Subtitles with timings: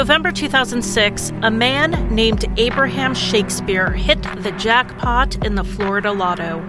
[0.00, 6.60] November 2006, a man named Abraham Shakespeare hit the jackpot in the Florida Lotto.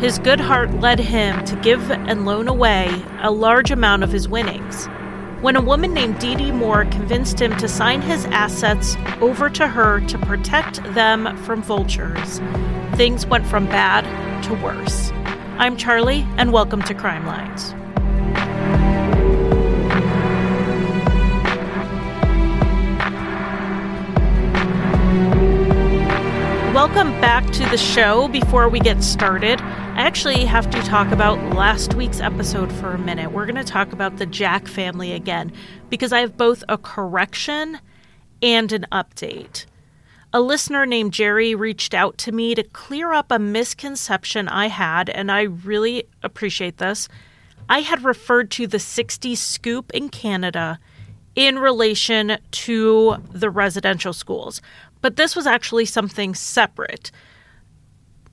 [0.00, 4.28] His good heart led him to give and loan away a large amount of his
[4.28, 4.86] winnings.
[5.40, 9.68] When a woman named Dee Dee Moore convinced him to sign his assets over to
[9.68, 12.40] her to protect them from vultures,
[12.96, 14.02] things went from bad
[14.46, 15.12] to worse.
[15.58, 17.72] I'm Charlie, and welcome to Crime Lines.
[26.72, 28.28] Welcome back to the show.
[28.28, 32.98] Before we get started, I actually have to talk about last week's episode for a
[32.98, 33.30] minute.
[33.30, 35.52] We're going to talk about the Jack family again
[35.90, 37.78] because I have both a correction
[38.40, 39.66] and an update.
[40.32, 45.10] A listener named Jerry reached out to me to clear up a misconception I had,
[45.10, 47.06] and I really appreciate this.
[47.68, 50.80] I had referred to the 60s scoop in Canada
[51.34, 54.62] in relation to the residential schools.
[55.02, 57.10] But this was actually something separate,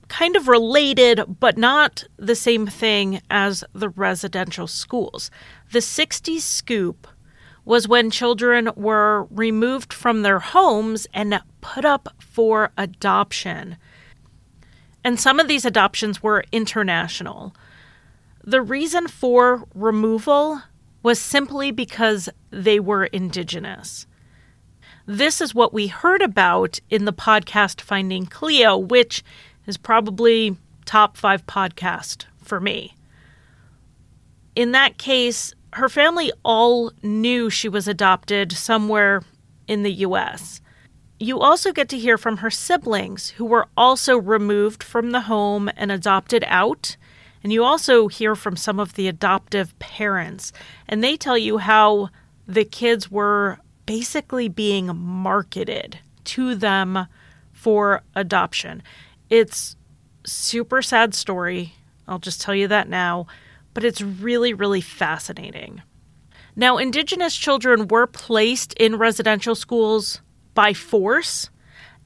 [0.08, 5.30] kind of related, but not the same thing as the residential schools.
[5.72, 7.06] The 60s scoop
[7.64, 13.76] was when children were removed from their homes and put up for adoption.
[15.04, 17.54] And some of these adoptions were international.
[18.42, 20.62] The reason for removal
[21.02, 24.06] was simply because they were indigenous.
[25.10, 29.24] This is what we heard about in the podcast Finding Cleo, which
[29.66, 32.94] is probably top five podcast for me.
[34.54, 39.22] In that case, her family all knew she was adopted somewhere
[39.66, 40.60] in the US.
[41.18, 45.68] You also get to hear from her siblings who were also removed from the home
[45.76, 46.96] and adopted out.
[47.42, 50.52] And you also hear from some of the adoptive parents,
[50.86, 52.10] and they tell you how
[52.46, 53.58] the kids were
[53.90, 57.08] basically being marketed to them
[57.50, 58.80] for adoption.
[59.28, 59.74] It's
[60.24, 61.74] super sad story.
[62.06, 63.26] I'll just tell you that now,
[63.74, 65.82] but it's really really fascinating.
[66.54, 70.20] Now, indigenous children were placed in residential schools
[70.54, 71.50] by force.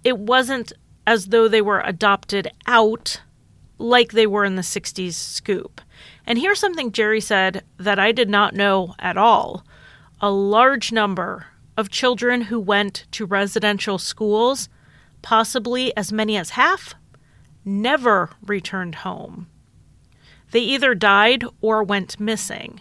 [0.05, 0.73] It wasn't
[1.07, 3.21] as though they were adopted out
[3.77, 5.83] like they were in the 60s scoop.
[6.27, 9.67] And here's something Jerry said that I did not know at all.
[10.23, 14.69] A large number of children who went to residential schools,
[15.23, 16.95] possibly as many as half,
[17.65, 19.49] never returned home.
[20.51, 22.81] They either died or went missing.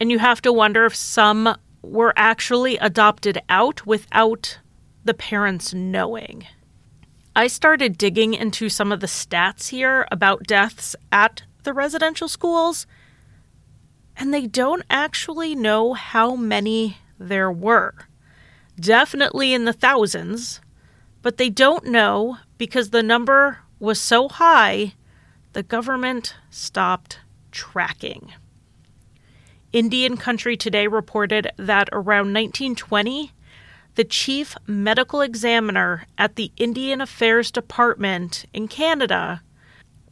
[0.00, 4.58] And you have to wonder if some were actually adopted out without
[5.04, 6.46] the parents knowing.
[7.34, 12.86] I started digging into some of the stats here about deaths at the residential schools,
[14.16, 17.94] and they don't actually know how many there were.
[18.78, 20.60] Definitely in the thousands,
[21.22, 24.94] but they don't know because the number was so high,
[25.52, 28.32] the government stopped tracking.
[29.72, 33.32] Indian Country Today reported that around 1920,
[33.94, 39.42] the chief medical examiner at the Indian Affairs Department in Canada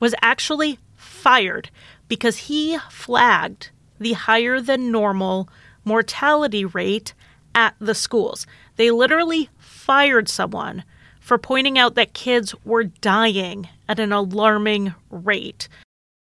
[0.01, 1.71] was actually fired
[2.09, 5.49] because he flagged the higher than normal
[5.85, 7.15] mortality rate
[7.55, 8.47] at the schools.
[8.77, 10.85] They literally fired someone
[11.21, 15.69] for pointing out that kids were dying at an alarming rate.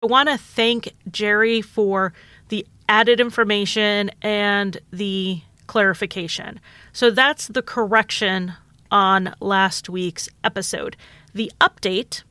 [0.02, 2.14] I want to thank Jerry for
[2.50, 6.60] the added information and the clarification.
[6.94, 8.54] So that's the correction
[8.90, 10.96] on last week's episode.
[11.34, 12.24] The update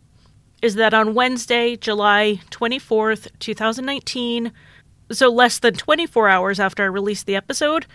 [0.62, 4.53] is that on Wednesday, July 24th, 2019,
[5.11, 7.87] so less than 24 hours after I released the episode,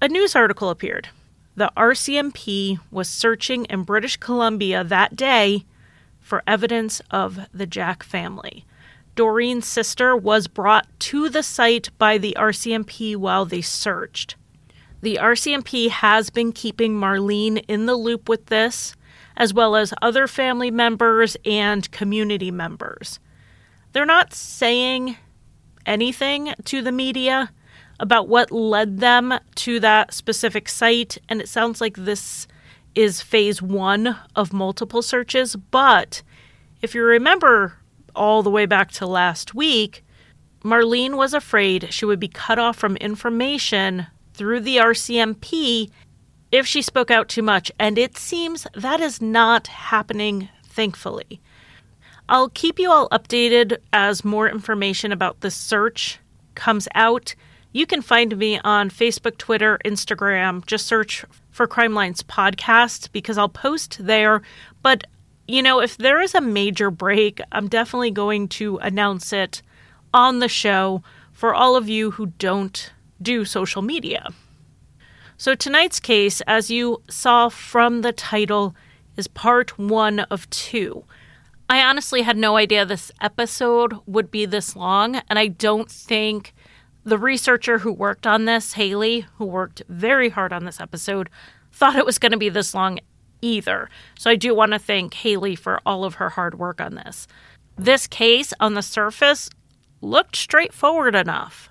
[0.00, 1.08] a news article appeared.
[1.54, 5.64] The RCMP was searching in British Columbia that day
[6.20, 8.64] for evidence of the Jack family.
[9.14, 14.36] Doreen's sister was brought to the site by the RCMP while they searched.
[15.02, 18.94] The RCMP has been keeping Marlene in the loop with this,
[19.36, 23.18] as well as other family members and community members.
[23.92, 25.16] They're not saying
[25.86, 27.50] anything to the media,
[28.02, 31.18] about what led them to that specific site.
[31.28, 32.48] And it sounds like this
[32.94, 35.56] is phase one of multiple searches.
[35.56, 36.22] But
[36.82, 37.78] if you remember
[38.14, 40.04] all the way back to last week,
[40.64, 45.90] Marlene was afraid she would be cut off from information through the RCMP
[46.50, 47.70] if she spoke out too much.
[47.78, 51.40] And it seems that is not happening, thankfully.
[52.32, 56.18] I'll keep you all updated as more information about the search
[56.54, 57.34] comes out
[57.74, 60.64] You can find me on Facebook, Twitter, Instagram.
[60.66, 64.42] Just search for Crime Lines Podcast because I'll post there.
[64.82, 65.04] But,
[65.48, 69.62] you know, if there is a major break, I'm definitely going to announce it
[70.12, 71.02] on the show
[71.32, 72.92] for all of you who don't
[73.22, 74.28] do social media.
[75.38, 78.76] So, tonight's case, as you saw from the title,
[79.16, 81.04] is part one of two.
[81.72, 86.52] I honestly had no idea this episode would be this long, and I don't think
[87.02, 91.30] the researcher who worked on this, Haley, who worked very hard on this episode,
[91.72, 92.98] thought it was going to be this long
[93.40, 93.88] either.
[94.18, 97.26] So I do want to thank Haley for all of her hard work on this.
[97.78, 99.48] This case on the surface
[100.02, 101.70] looked straightforward enough.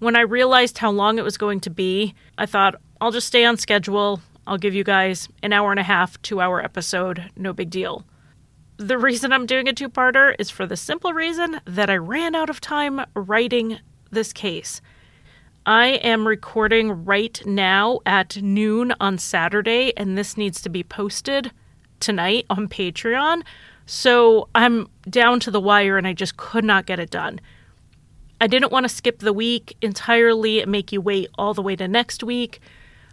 [0.00, 3.44] When I realized how long it was going to be, I thought, I'll just stay
[3.44, 4.20] on schedule.
[4.44, 8.04] I'll give you guys an hour and a half, two hour episode, no big deal.
[8.78, 12.34] The reason I'm doing a two parter is for the simple reason that I ran
[12.34, 13.78] out of time writing
[14.10, 14.82] this case.
[15.64, 21.52] I am recording right now at noon on Saturday, and this needs to be posted
[22.00, 23.44] tonight on Patreon.
[23.86, 27.40] So I'm down to the wire and I just could not get it done.
[28.42, 31.76] I didn't want to skip the week entirely and make you wait all the way
[31.76, 32.60] to next week.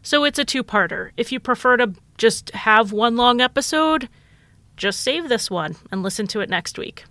[0.02, 1.12] So it's a two parter.
[1.16, 4.10] If you prefer to just have one long episode,
[4.78, 7.06] just save this one and listen to it next week.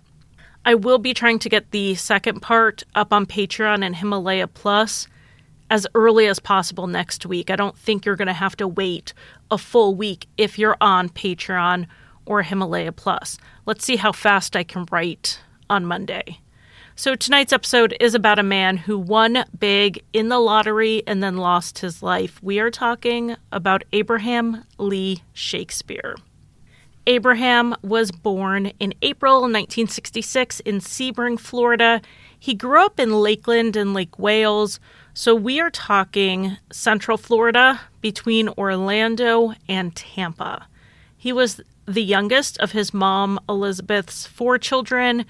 [0.65, 5.07] I will be trying to get the second part up on Patreon and Himalaya Plus
[5.69, 7.49] as early as possible next week.
[7.49, 9.13] I don't think you're going to have to wait
[9.51, 11.87] a full week if you're on Patreon
[12.25, 13.37] or Himalaya Plus.
[13.65, 16.39] Let's see how fast I can write on Monday.
[16.95, 21.37] So, tonight's episode is about a man who won big in the lottery and then
[21.37, 22.39] lost his life.
[22.43, 26.15] We are talking about Abraham Lee Shakespeare.
[27.05, 32.01] Abraham was born in April 1966 in Sebring, Florida.
[32.39, 34.79] He grew up in Lakeland and Lake Wales,
[35.13, 40.67] so we are talking Central Florida between Orlando and Tampa.
[41.17, 45.25] He was the youngest of his mom Elizabeth's four children,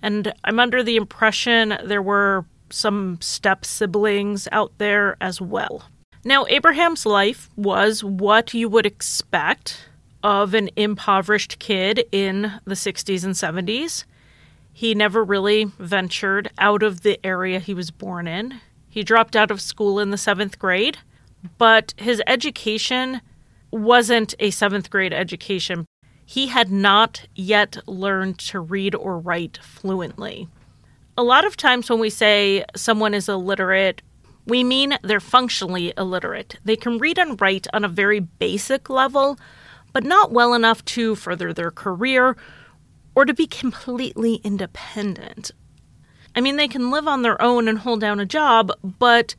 [0.00, 5.84] and I'm under the impression there were some step siblings out there as well.
[6.24, 9.89] Now, Abraham's life was what you would expect
[10.22, 14.04] of an impoverished kid in the 60s and 70s.
[14.72, 18.60] He never really ventured out of the area he was born in.
[18.88, 20.98] He dropped out of school in the seventh grade,
[21.58, 23.20] but his education
[23.70, 25.86] wasn't a seventh grade education.
[26.24, 30.48] He had not yet learned to read or write fluently.
[31.16, 34.02] A lot of times when we say someone is illiterate,
[34.46, 36.56] we mean they're functionally illiterate.
[36.64, 39.38] They can read and write on a very basic level,
[39.92, 42.36] but not well enough to further their career
[43.14, 45.50] or to be completely independent.
[46.34, 49.34] I mean, they can live on their own and hold down a job, but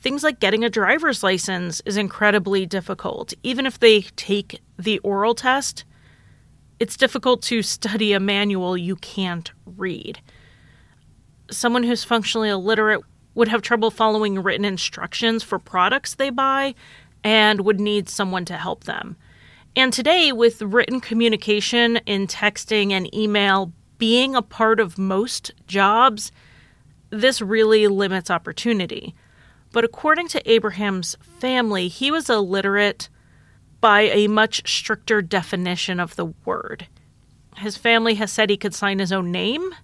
[0.00, 3.34] things like getting a driver's license is incredibly difficult.
[3.42, 5.84] Even if they take the oral test,
[6.78, 10.20] it's difficult to study a manual you can't read.
[11.50, 13.02] Someone who's functionally illiterate
[13.34, 16.74] would have trouble following written instructions for products they buy
[17.22, 19.16] and would need someone to help them.
[19.76, 26.32] And today, with written communication in texting and email being a part of most jobs,
[27.10, 29.14] this really limits opportunity.
[29.72, 33.08] But according to Abraham's family, he was illiterate
[33.80, 36.88] by a much stricter definition of the word.
[37.56, 39.74] His family has said he could sign his own name,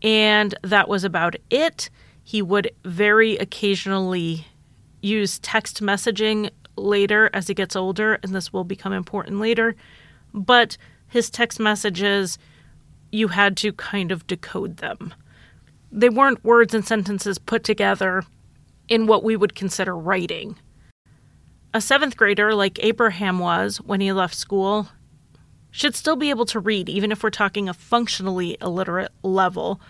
[0.00, 1.90] and that was about it.
[2.22, 4.46] He would very occasionally
[5.00, 6.50] use text messaging
[6.82, 9.74] later as he gets older, and this will become important later.
[10.34, 10.76] But
[11.08, 12.38] his text messages,
[13.10, 15.14] you had to kind of decode them.
[15.90, 18.22] They weren't words and sentences put together
[18.88, 20.56] in what we would consider writing.
[21.74, 24.88] A seventh grader, like Abraham was when he left school,
[25.70, 29.80] should still be able to read, even if we're talking a functionally illiterate level,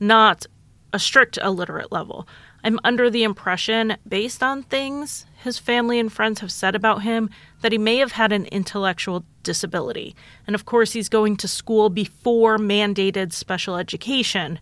[0.00, 0.46] not
[0.92, 2.26] a strict illiterate level.
[2.64, 7.30] I'm under the impression, based on things his family and friends have said about him,
[7.60, 10.16] that he may have had an intellectual disability.
[10.46, 14.58] And of course, he's going to school before mandated special education.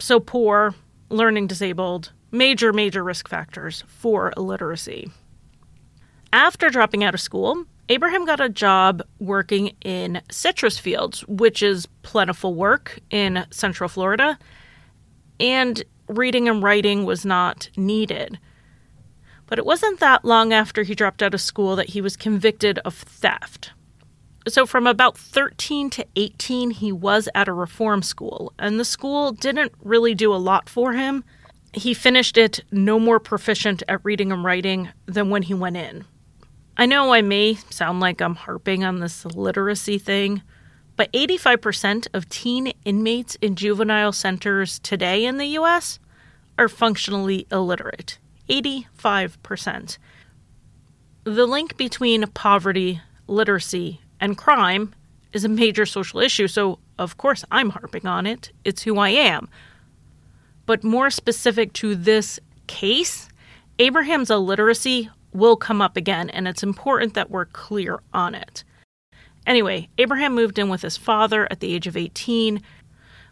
[0.00, 0.74] So, poor,
[1.10, 5.10] learning disabled, major, major risk factors for illiteracy.
[6.32, 11.86] After dropping out of school, Abraham got a job working in citrus fields, which is
[12.02, 14.38] plentiful work in Central Florida.
[15.38, 18.38] And reading and writing was not needed.
[19.46, 22.78] But it wasn't that long after he dropped out of school that he was convicted
[22.80, 23.72] of theft.
[24.46, 29.32] So, from about 13 to 18, he was at a reform school, and the school
[29.32, 31.24] didn't really do a lot for him.
[31.72, 36.04] he finished it no more proficient at reading and writing than when he went in.
[36.76, 40.42] I know I may sound like I'm harping on this literacy thing,
[40.96, 45.98] but 85% of teen inmates in juvenile centers today in the US
[46.58, 48.18] are functionally illiterate.
[48.48, 49.98] 85%.
[51.24, 54.94] The link between poverty, literacy, and crime
[55.32, 58.52] is a major social issue, so of course I'm harping on it.
[58.64, 59.48] It's who I am.
[60.66, 63.28] But more specific to this case,
[63.78, 68.62] Abraham's illiteracy will come up again, and it's important that we're clear on it.
[69.46, 72.62] Anyway, Abraham moved in with his father at the age of 18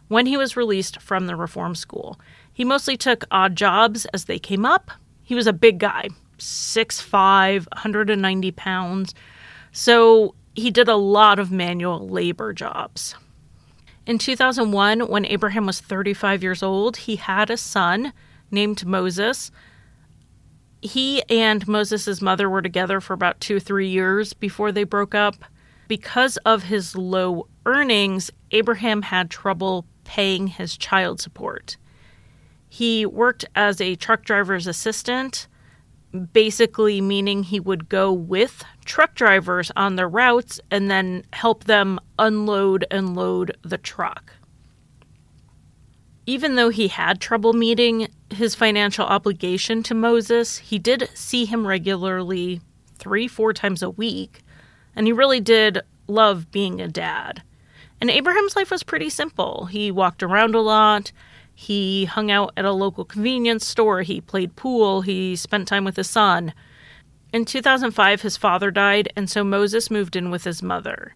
[0.07, 2.19] when he was released from the reform school.
[2.51, 4.91] He mostly took odd jobs as they came up.
[5.23, 9.15] He was a big guy, 6'5, 190 pounds.
[9.71, 13.15] So he did a lot of manual labor jobs.
[14.05, 18.13] In 2001, when Abraham was 35 years old, he had a son
[18.51, 19.49] named Moses.
[20.81, 25.45] He and Moses' mother were together for about two, three years before they broke up.
[25.87, 31.77] Because of his low earnings, Abraham had trouble paying his child support.
[32.69, 35.47] He worked as a truck driver's assistant,
[36.31, 41.99] basically meaning he would go with truck drivers on their routes and then help them
[42.19, 44.33] unload and load the truck.
[46.25, 51.67] Even though he had trouble meeting his financial obligation to Moses, he did see him
[51.67, 52.61] regularly
[52.97, 54.42] three, four times a week,
[54.95, 57.41] and he really did love being a dad.
[58.01, 59.65] And Abraham's life was pretty simple.
[59.65, 61.11] He walked around a lot,
[61.55, 64.01] he hung out at a local convenience store.
[64.01, 65.01] He played pool.
[65.01, 66.53] He spent time with his son.
[67.31, 71.13] In 2005, his father died, and so Moses moved in with his mother.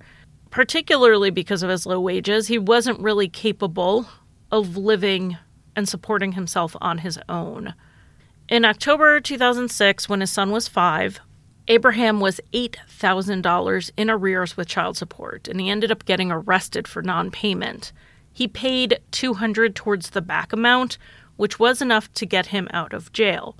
[0.50, 4.08] Particularly because of his low wages, he wasn't really capable
[4.52, 5.38] of living
[5.76, 7.74] and supporting himself on his own.
[8.50, 11.20] In October 2006, when his son was five,
[11.70, 17.02] Abraham was $8,000 in arrears with child support, and he ended up getting arrested for
[17.02, 17.92] non payment.
[18.32, 20.98] He paid 200 towards the back amount,
[21.36, 23.58] which was enough to get him out of jail.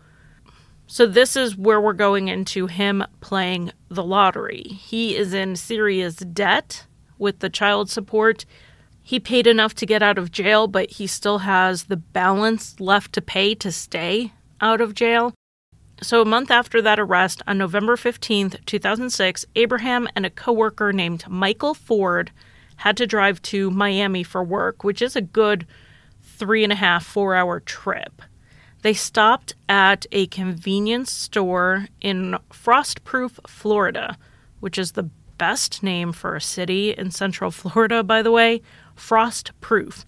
[0.86, 4.64] So this is where we're going into him playing the lottery.
[4.64, 6.86] He is in serious debt
[7.18, 8.46] with the child support.
[9.04, 13.12] He paid enough to get out of jail, but he still has the balance left
[13.14, 15.34] to pay to stay out of jail.
[16.02, 21.28] So, a month after that arrest, on November 15th, 2006, Abraham and a coworker named
[21.28, 22.32] Michael Ford
[22.78, 25.66] had to drive to Miami for work, which is a good
[26.22, 28.22] three and a half, four hour trip.
[28.84, 34.18] They stopped at a convenience store in Frostproof, Florida,
[34.60, 38.62] which is the best name for a city in Central Florida, by the way.
[38.96, 40.06] Frostproof.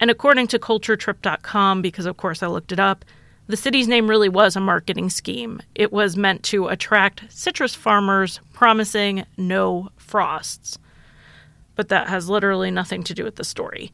[0.00, 3.04] And according to culturetrip.com, because of course I looked it up,
[3.46, 5.60] the city's name really was a marketing scheme.
[5.74, 10.78] It was meant to attract citrus farmers promising no frosts
[11.76, 13.92] but that has literally nothing to do with the story.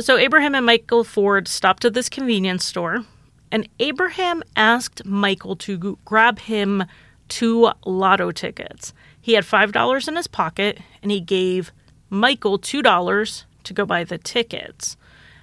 [0.00, 3.04] So, Abraham and Michael Ford stopped at this convenience store,
[3.50, 6.84] and Abraham asked Michael to grab him
[7.28, 8.94] two lotto tickets.
[9.20, 11.72] He had $5 in his pocket, and he gave
[12.10, 14.96] Michael $2 to go buy the tickets.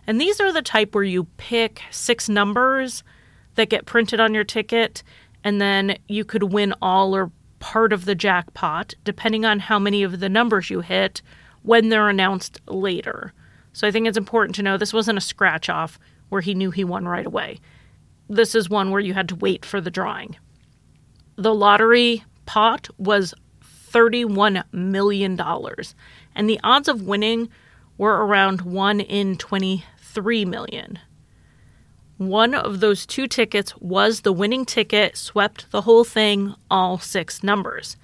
[0.08, 3.04] And these are the type where you pick six numbers
[3.56, 5.04] that get printed on your ticket,
[5.44, 10.04] and then you could win all or part of the jackpot, depending on how many
[10.04, 11.22] of the numbers you hit
[11.64, 13.34] when they're announced later.
[13.74, 16.72] So I think it's important to know this wasn't a scratch off where he knew
[16.72, 17.60] he won right away.
[18.30, 20.36] This is one where you had to wait for the drawing.
[21.38, 23.34] The lottery pot was
[23.92, 27.50] $31 million, and the odds of winning
[27.98, 29.38] were around 1 in
[30.16, 31.00] 23 million.
[32.18, 37.44] One of those two tickets was the winning ticket, swept the whole thing, all six
[37.44, 37.98] numbers.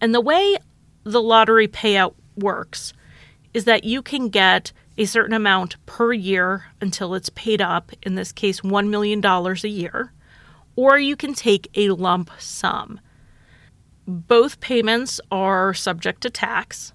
[0.00, 0.56] And the way
[1.04, 2.94] the lottery payout works
[3.52, 8.14] is that you can get a certain amount per year until it's paid up, in
[8.14, 10.12] this case, $1 million a year,
[10.74, 12.98] or you can take a lump sum.
[14.06, 16.94] Both payments are subject to tax,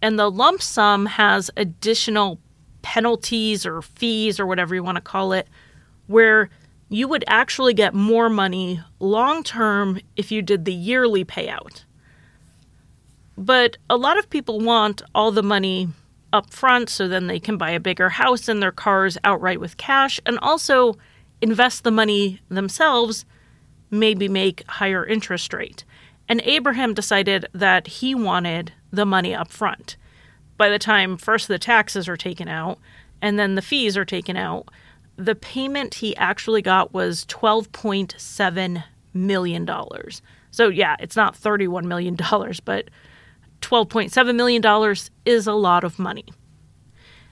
[0.00, 2.38] and the lump sum has additional
[2.82, 5.48] penalties or fees or whatever you want to call it
[6.06, 6.50] where
[6.88, 11.84] you would actually get more money long term if you did the yearly payout.
[13.38, 15.88] But a lot of people want all the money
[16.32, 19.76] up front so then they can buy a bigger house and their cars outright with
[19.76, 20.96] cash and also
[21.40, 23.24] invest the money themselves,
[23.90, 25.84] maybe make higher interest rate.
[26.28, 29.96] And Abraham decided that he wanted the money up front.
[30.62, 32.78] By the time first the taxes are taken out
[33.20, 34.68] and then the fees are taken out,
[35.16, 39.68] the payment he actually got was $12.7 million.
[40.52, 42.14] So, yeah, it's not $31 million,
[42.64, 42.90] but
[43.60, 46.26] $12.7 million is a lot of money.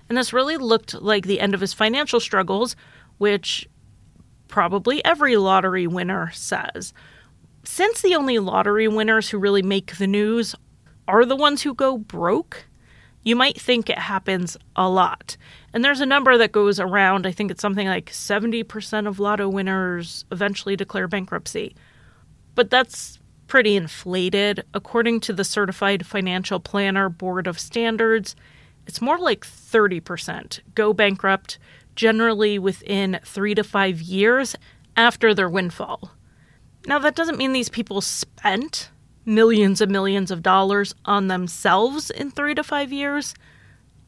[0.09, 2.75] And this really looked like the end of his financial struggles,
[3.19, 3.69] which
[4.49, 6.93] probably every lottery winner says.
[7.63, 10.57] Since the only lottery winners who really make the news
[11.07, 12.67] are the ones who go broke,
[13.23, 15.37] you might think it happens a lot.
[15.73, 17.27] And there's a number that goes around.
[17.27, 21.75] I think it's something like 70% of lotto winners eventually declare bankruptcy.
[22.55, 24.65] But that's pretty inflated.
[24.73, 28.35] According to the Certified Financial Planner Board of Standards,
[28.87, 31.59] it's more like 30% go bankrupt,
[31.95, 34.57] generally within three to five years
[34.97, 36.13] after their windfall.
[36.87, 38.91] Now, that doesn't mean these people spent
[39.31, 43.35] millions and millions of dollars on themselves in three to five years.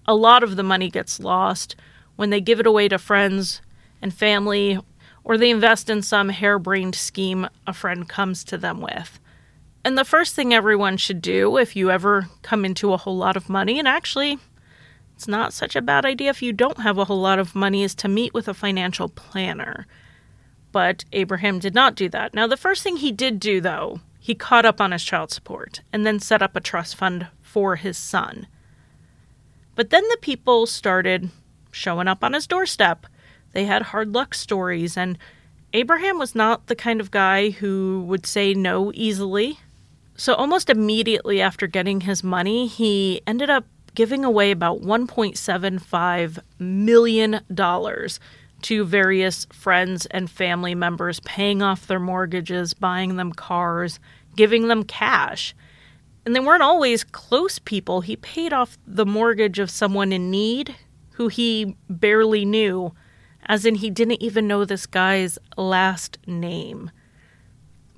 [0.06, 1.76] A lot of the money gets lost
[2.16, 3.62] when they give it away to friends
[4.02, 4.78] and family,
[5.24, 9.20] or they invest in some harebrained scheme a friend comes to them with.
[9.84, 13.36] And the first thing everyone should do if you ever come into a whole lot
[13.36, 14.38] of money, and actually,
[15.14, 17.84] it's not such a bad idea if you don't have a whole lot of money,
[17.84, 19.86] is to meet with a financial planner.
[20.72, 22.34] But Abraham did not do that.
[22.34, 25.80] Now, the first thing he did do, though, he caught up on his child support
[25.92, 28.46] and then set up a trust fund for his son.
[29.74, 31.30] But then the people started
[31.72, 33.06] showing up on his doorstep.
[33.50, 35.18] They had hard luck stories, and
[35.72, 39.58] Abraham was not the kind of guy who would say no easily.
[40.14, 47.40] So, almost immediately after getting his money, he ended up giving away about $1.75 million
[48.62, 53.98] to various friends and family members, paying off their mortgages, buying them cars,
[54.36, 55.54] giving them cash.
[56.24, 58.00] And they weren't always close people.
[58.00, 60.74] He paid off the mortgage of someone in need
[61.12, 62.94] who he barely knew,
[63.46, 66.90] as in he didn't even know this guy's last name.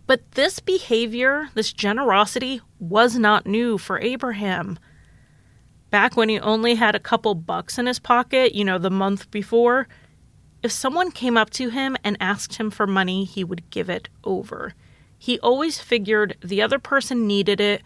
[0.06, 4.78] But this behavior, this generosity, was not new for Abraham.
[5.90, 9.30] Back when he only had a couple bucks in his pocket, you know, the month
[9.30, 9.86] before,
[10.64, 14.08] if someone came up to him and asked him for money, he would give it
[14.24, 14.72] over.
[15.18, 17.82] He always figured the other person needed it.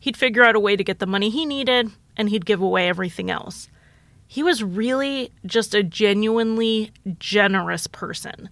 [0.00, 2.88] He'd figure out a way to get the money he needed, and he'd give away
[2.88, 3.68] everything else.
[4.26, 8.50] He was really just a genuinely generous person.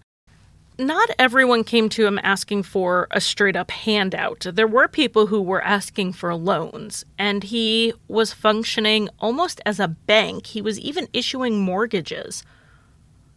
[0.79, 4.47] Not everyone came to him asking for a straight up handout.
[4.53, 9.89] There were people who were asking for loans, and he was functioning almost as a
[9.89, 10.47] bank.
[10.47, 12.45] He was even issuing mortgages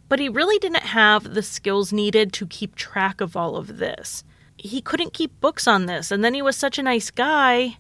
[0.09, 4.23] but he really didn't have the skills needed to keep track of all of this.
[4.57, 7.77] He couldn't keep books on this, and then he was such a nice guy,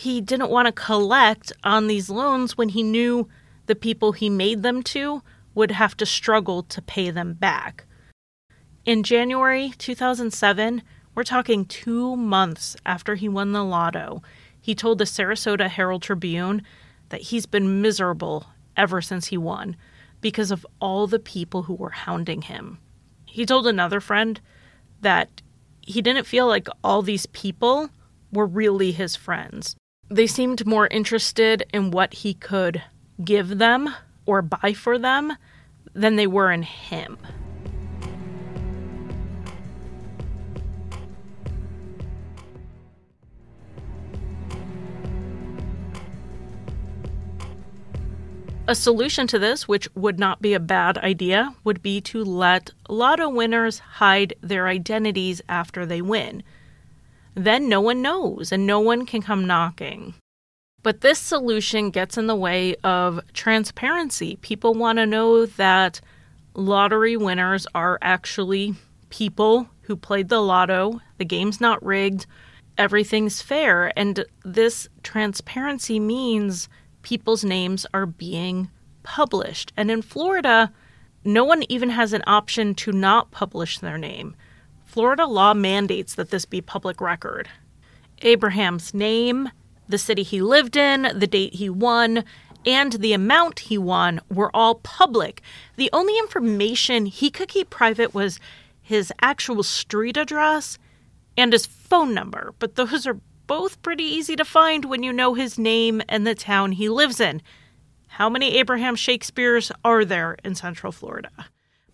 [0.00, 3.28] he didn't want to collect on these loans when he knew
[3.66, 5.22] the people he made them to
[5.54, 7.84] would have to struggle to pay them back.
[8.86, 10.82] In January 2007,
[11.14, 14.22] we're talking two months after he won the lotto,
[14.58, 16.62] he told the Sarasota Herald Tribune
[17.10, 19.76] that he's been miserable ever since he won
[20.20, 22.78] because of all the people who were hounding him.
[23.26, 24.40] He told another friend
[25.00, 25.42] that
[25.80, 27.90] he didn't feel like all these people
[28.32, 29.76] were really his friends.
[30.08, 32.82] They seemed more interested in what he could
[33.24, 33.94] give them
[34.26, 35.32] or buy for them
[35.94, 37.18] than they were in him.
[48.70, 52.70] A solution to this, which would not be a bad idea, would be to let
[52.88, 56.44] lotto winners hide their identities after they win.
[57.34, 60.14] Then no one knows and no one can come knocking.
[60.84, 64.36] But this solution gets in the way of transparency.
[64.36, 66.00] People want to know that
[66.54, 68.76] lottery winners are actually
[69.08, 72.24] people who played the lotto, the game's not rigged,
[72.78, 73.92] everything's fair.
[73.98, 76.68] And this transparency means
[77.02, 78.70] people's names are being
[79.02, 79.72] published.
[79.76, 80.72] And in Florida,
[81.24, 84.34] no one even has an option to not publish their name.
[84.84, 87.48] Florida law mandates that this be public record.
[88.22, 89.50] Abraham's name,
[89.88, 92.24] the city he lived in, the date he won,
[92.66, 95.42] and the amount he won were all public.
[95.76, 98.38] The only information he could keep private was
[98.82, 100.78] his actual street address
[101.36, 105.34] and his phone number, but those are both pretty easy to find when you know
[105.34, 107.42] his name and the town he lives in.
[108.06, 111.30] How many Abraham Shakespeares are there in Central Florida?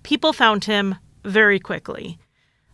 [0.03, 2.19] People found him very quickly.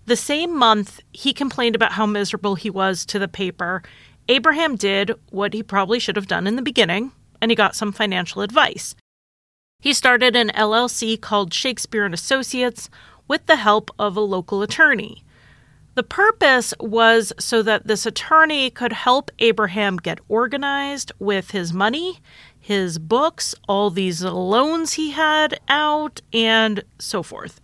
[0.07, 3.85] The same month he complained about how miserable he was to the paper,
[4.29, 7.92] Abraham did what he probably should have done in the beginning, and he got some
[7.92, 8.97] financial advice.
[9.79, 12.90] He started an LLC called Shakespeare and Associates
[13.29, 15.21] with the help of a local attorney.
[15.94, 22.20] The purpose was so that this attorney could help Abraham get organized with his money,
[22.59, 27.61] his books, all these loans he had out, and so forth.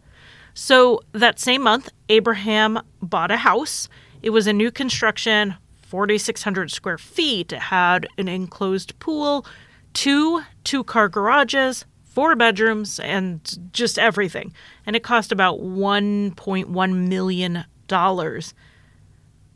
[0.53, 3.89] So that same month, Abraham bought a house.
[4.21, 5.55] It was a new construction,
[5.87, 7.55] 4,600 square feet.
[7.55, 9.47] It had an enclosed pool,
[9.95, 14.53] two two car garages, four bedrooms, and just everything.
[14.85, 18.55] And it cost about $1.1 million dollars.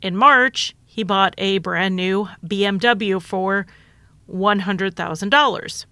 [0.01, 3.65] In March, he bought a brand new BMW for
[4.29, 5.85] $100,000.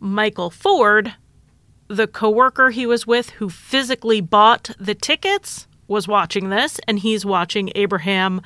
[0.00, 1.14] Michael Ford,
[1.88, 7.24] the coworker he was with who physically bought the tickets, was watching this and he's
[7.24, 8.40] watching Abraham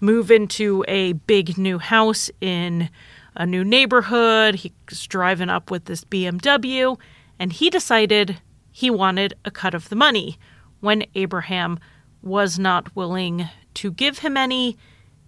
[0.00, 2.90] move into a big new house in
[3.34, 4.56] a new neighborhood.
[4.56, 6.98] He's driving up with this BMW
[7.38, 10.38] and he decided he wanted a cut of the money
[10.80, 11.78] when Abraham
[12.22, 14.76] was not willing to give him any,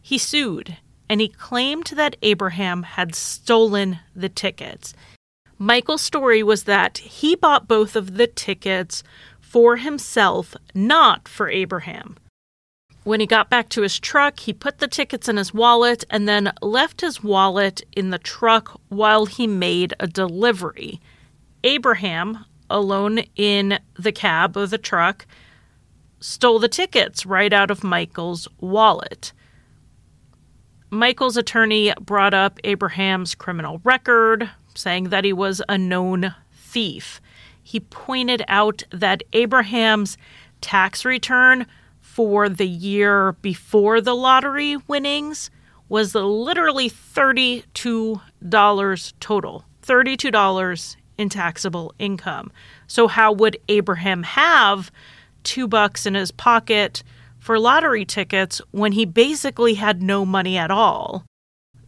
[0.01, 0.77] he sued
[1.09, 4.95] and he claimed that Abraham had stolen the tickets.
[5.59, 9.03] Michael's story was that he bought both of the tickets
[9.41, 12.17] for himself, not for Abraham.
[13.05, 16.27] When he got back to his truck, he put the tickets in his wallet and
[16.27, 21.01] then left his wallet in the truck while he made a delivery.
[21.63, 25.27] Abraham, alone in the cab of the truck,
[26.25, 29.35] stole the tickets right out of Michael's wallet.
[30.89, 37.21] Michael's attorney brought up Abraham's criminal record, saying that he was a known thief.
[37.63, 40.17] He pointed out that Abraham's
[40.63, 41.67] tax return
[42.01, 45.51] for the year before the lottery winnings
[45.91, 49.65] was literally $32 total.
[49.83, 52.51] $32 in taxable income.
[52.87, 54.91] So, how would Abraham have
[55.45, 57.03] two bucks in his pocket
[57.39, 61.25] for lottery tickets when he basically had no money at all.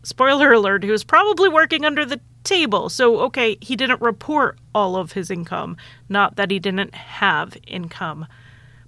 [0.03, 2.89] Spoiler alert, he was probably working under the table.
[2.89, 5.77] So, okay, he didn't report all of his income.
[6.09, 8.27] Not that he didn't have income.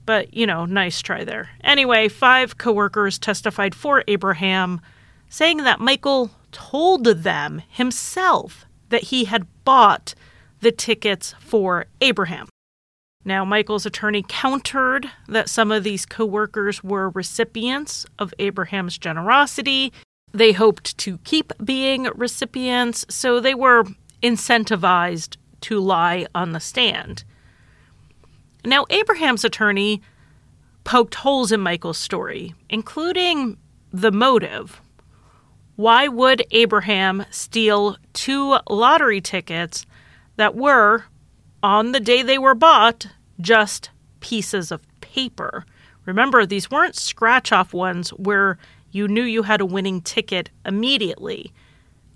[0.06, 1.50] But, you know, nice try there.
[1.64, 4.80] Anyway, five coworkers testified for Abraham,
[5.28, 10.14] saying that Michael told them himself that he had bought
[10.60, 12.48] the tickets for Abraham.
[13.28, 19.92] Now, Michael's attorney countered that some of these coworkers were recipients of Abraham's generosity.
[20.32, 23.84] They hoped to keep being recipients, so they were
[24.22, 27.24] incentivized to lie on the stand.
[28.64, 30.00] Now, Abraham's attorney
[30.84, 33.58] poked holes in Michael's story, including
[33.92, 34.80] the motive.
[35.76, 39.84] Why would Abraham steal two lottery tickets
[40.36, 41.04] that were,
[41.62, 43.08] on the day they were bought,
[43.40, 45.64] just pieces of paper.
[46.04, 48.58] Remember, these weren't scratch off ones where
[48.90, 51.52] you knew you had a winning ticket immediately.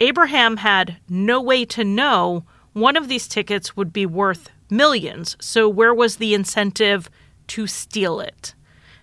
[0.00, 5.68] Abraham had no way to know one of these tickets would be worth millions, so
[5.68, 7.10] where was the incentive
[7.48, 8.54] to steal it?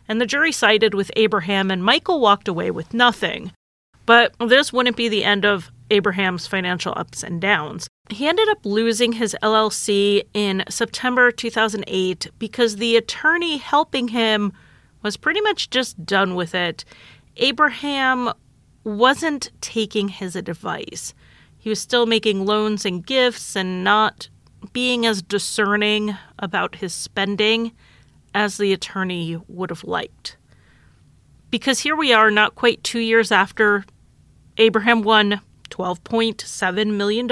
[0.08, 3.52] And the jury sided with Abraham, and Michael walked away with nothing.
[4.08, 7.88] But this wouldn't be the end of Abraham's financial ups and downs.
[8.10, 14.52] He ended up losing his LLC in September 2008 because the attorney helping him
[15.04, 16.84] was pretty much just done with it.
[17.38, 18.32] Abraham
[18.84, 21.14] wasn't taking his advice.
[21.58, 24.30] He was still making loans and gifts and not
[24.74, 27.74] being as discerning about his spending
[28.34, 30.36] as the attorney would have liked.
[31.52, 33.86] Because here we are, not quite two years after
[34.58, 37.28] Abraham won $12.7 million,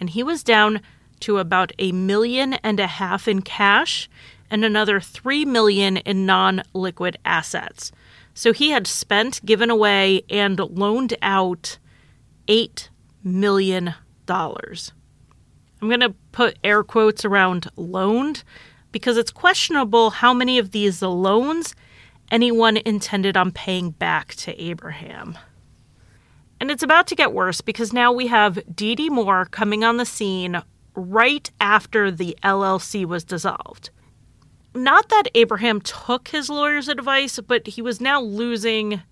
[0.00, 0.80] and he was down
[1.20, 4.08] to about a million and a half in cash
[4.50, 7.92] and another 3 million in non-liquid assets.
[8.34, 11.78] So he had spent, given away and loaned out
[12.48, 12.90] 8
[13.22, 13.94] million
[14.26, 14.92] dollars.
[15.80, 18.42] I'm going to put air quotes around loaned
[18.90, 21.74] because it's questionable how many of these loans
[22.30, 25.36] anyone intended on paying back to Abraham.
[26.64, 29.98] And it's about to get worse because now we have Dee Dee Moore coming on
[29.98, 30.62] the scene
[30.94, 33.90] right after the LLC was dissolved.
[34.74, 39.02] Not that Abraham took his lawyer's advice, but he was now losing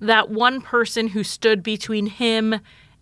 [0.00, 2.58] that one person who stood between him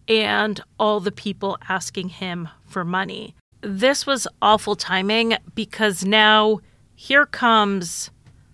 [0.06, 3.34] and all the people asking him for money.
[3.62, 6.60] This was awful timing because now
[6.94, 8.10] here comes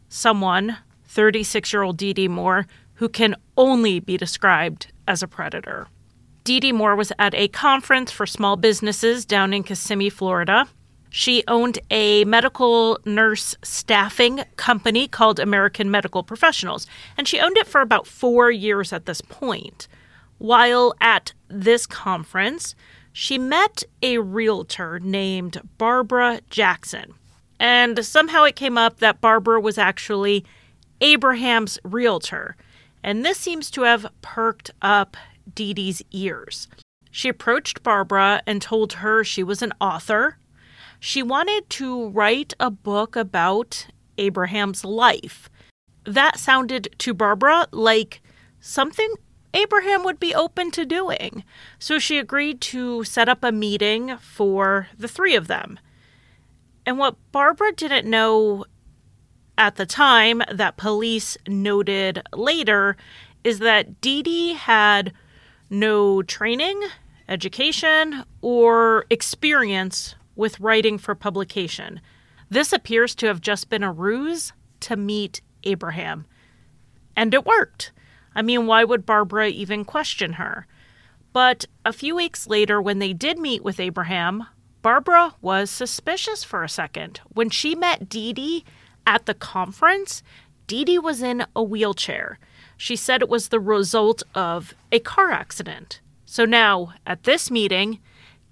[0.08, 5.88] someone, 36 year old Dee Dee Moore, who can only be described as a predator.
[6.44, 10.68] Dee Dee Moore was at a conference for small businesses down in Kissimmee, Florida.
[11.10, 16.86] She owned a medical nurse staffing company called American Medical Professionals,
[17.18, 19.88] and she owned it for about four years at this point.
[20.38, 22.76] While at this conference,
[23.12, 27.14] she met a realtor named Barbara Jackson.
[27.58, 30.44] And somehow it came up that Barbara was actually
[31.00, 32.56] Abraham's realtor.
[33.02, 35.16] And this seems to have perked up
[35.54, 36.68] Dee Dee's ears.
[37.10, 40.38] She approached Barbara and told her she was an author.
[41.00, 43.86] She wanted to write a book about
[44.18, 45.48] Abraham's life.
[46.04, 48.20] That sounded to Barbara like
[48.60, 49.14] something
[49.52, 51.44] Abraham would be open to doing.
[51.78, 55.80] So she agreed to set up a meeting for the three of them.
[56.86, 58.64] And what Barbara didn't know
[59.60, 62.96] at the time that police noted later
[63.44, 65.12] is that Dee Dee had
[65.68, 66.82] no training,
[67.28, 72.00] education, or experience with writing for publication.
[72.48, 76.24] This appears to have just been a ruse to meet Abraham.
[77.14, 77.92] And it worked.
[78.34, 80.66] I mean, why would Barbara even question her?
[81.34, 84.46] But a few weeks later, when they did meet with Abraham,
[84.80, 87.20] Barbara was suspicious for a second.
[87.28, 88.64] When she met Dee Dee
[89.10, 90.22] at the conference,
[90.68, 92.38] Dee Dee was in a wheelchair.
[92.76, 96.00] She said it was the result of a car accident.
[96.26, 97.98] So now, at this meeting,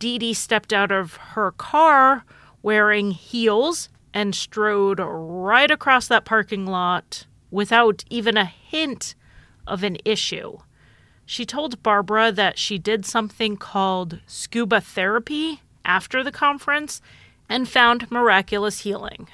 [0.00, 2.24] Dee Dee stepped out of her car
[2.60, 9.14] wearing heels and strode right across that parking lot without even a hint
[9.64, 10.58] of an issue.
[11.24, 17.00] She told Barbara that she did something called scuba therapy after the conference
[17.48, 19.28] and found miraculous healing.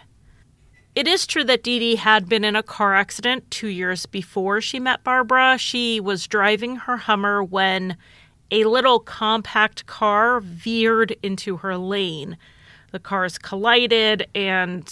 [0.95, 4.61] It is true that Dee Dee had been in a car accident two years before
[4.61, 5.59] she met Barbara.
[5.59, 7.97] She was driving her Hummer when
[8.53, 12.37] a little compact car veered into her lane.
[12.93, 14.89] The cars collided, and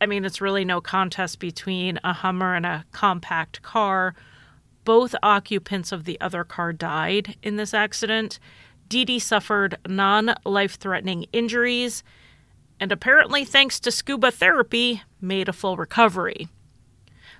[0.00, 4.14] I mean, it's really no contest between a Hummer and a compact car.
[4.86, 8.38] Both occupants of the other car died in this accident.
[8.88, 12.02] Dee Dee suffered non life threatening injuries,
[12.80, 16.48] and apparently, thanks to scuba therapy, made a full recovery.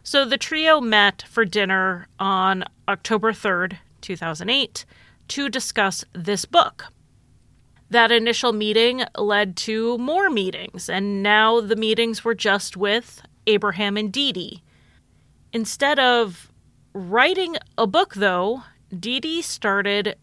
[0.03, 4.85] So the trio met for dinner on October 3rd, 2008,
[5.29, 6.87] to discuss this book.
[7.91, 13.97] That initial meeting led to more meetings, and now the meetings were just with Abraham
[13.97, 14.63] and Dee Dee.
[15.53, 16.51] Instead of
[16.93, 18.63] writing a book, though,
[18.99, 20.17] Dee Dee started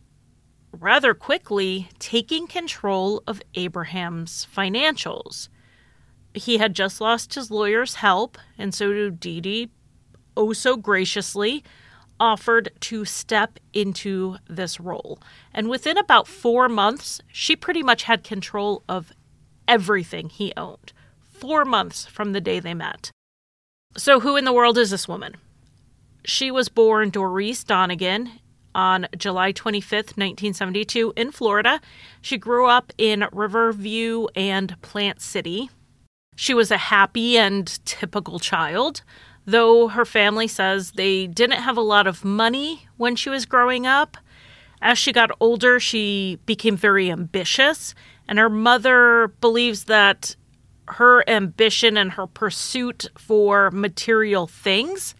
[0.72, 5.50] rather quickly taking control of Abraham's financials.
[6.34, 9.70] He had just lost his lawyer's help, and so Dee Dee,
[10.38, 11.64] oh so graciously,
[12.20, 15.20] offered to step into this role.
[15.54, 19.12] And within about four months, she pretty much had control of
[19.68, 20.94] everything he owned.
[21.32, 23.12] Four months from the day they met.
[23.98, 25.36] So, who in the world is this woman?
[26.24, 28.30] She was born Dorice Donegan
[28.76, 31.82] on July 25th, 1972, in Florida.
[32.22, 35.70] She grew up in Riverview and Plant City.
[36.42, 39.04] She was a happy and typical child
[39.46, 43.86] though her family says they didn't have a lot of money when she was growing
[43.86, 44.18] up.
[44.82, 47.94] As she got older, she became very ambitious,
[48.28, 50.36] and her mother believes that
[50.88, 55.16] her ambition and her pursuit for material things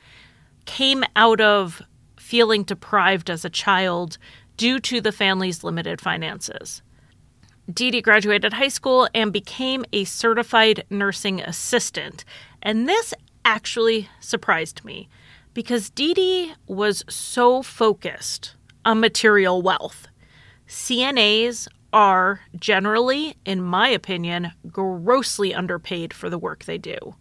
[0.66, 1.82] came out of
[2.18, 4.18] feeling deprived as a child
[4.58, 6.82] due to the family's limited finances.
[7.72, 12.26] Dee Dee graduated high school and became a certified nursing assistant.
[12.62, 13.14] And this
[13.46, 15.10] actually surprised me
[15.54, 18.56] because Dee Dee was so focused
[18.86, 20.08] on material wealth.
[20.68, 27.16] CNAs are generally, in my opinion, grossly underpaid for the work they do.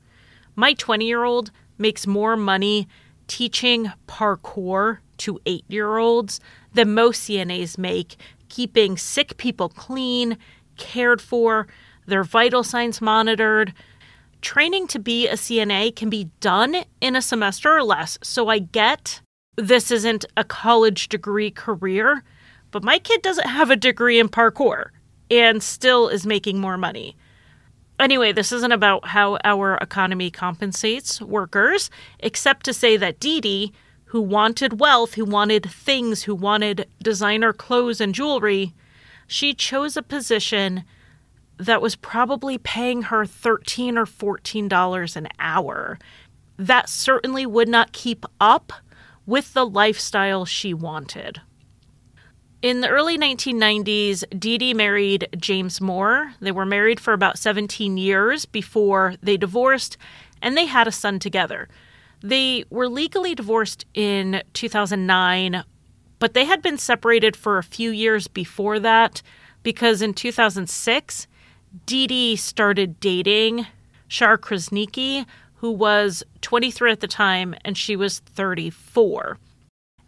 [0.56, 2.88] My 20 year old makes more money
[3.26, 6.40] teaching parkour to eight year olds
[6.74, 8.16] than most CNAs make
[8.50, 10.36] keeping sick people clean,
[10.76, 11.66] cared for,
[12.06, 13.72] their vital signs monitored,
[14.42, 18.18] training to be a CNA can be done in a semester or less.
[18.22, 19.22] So I get
[19.56, 22.24] this isn't a college degree career,
[22.70, 24.90] but my kid doesn't have a degree in parkour
[25.30, 27.16] and still is making more money.
[27.98, 33.72] Anyway, this isn't about how our economy compensates workers, except to say that Dee Dee,
[34.10, 38.74] who wanted wealth, who wanted things, who wanted designer clothes and jewelry,
[39.28, 40.82] she chose a position
[41.58, 45.96] that was probably paying her 13 or 14 dollars an hour.
[46.56, 48.72] That certainly would not keep up
[49.26, 51.40] with the lifestyle she wanted.
[52.62, 56.34] In the early 1990s, Dee Dee married James Moore.
[56.40, 59.96] They were married for about 17 years before they divorced,
[60.42, 61.68] and they had a son together.
[62.22, 65.64] They were legally divorced in 2009,
[66.18, 69.22] but they had been separated for a few years before that
[69.62, 71.26] because in 2006,
[71.86, 73.66] Dee Dee started dating
[74.08, 75.24] Shar Krasniqi,
[75.56, 79.38] who was 23 at the time and she was 34.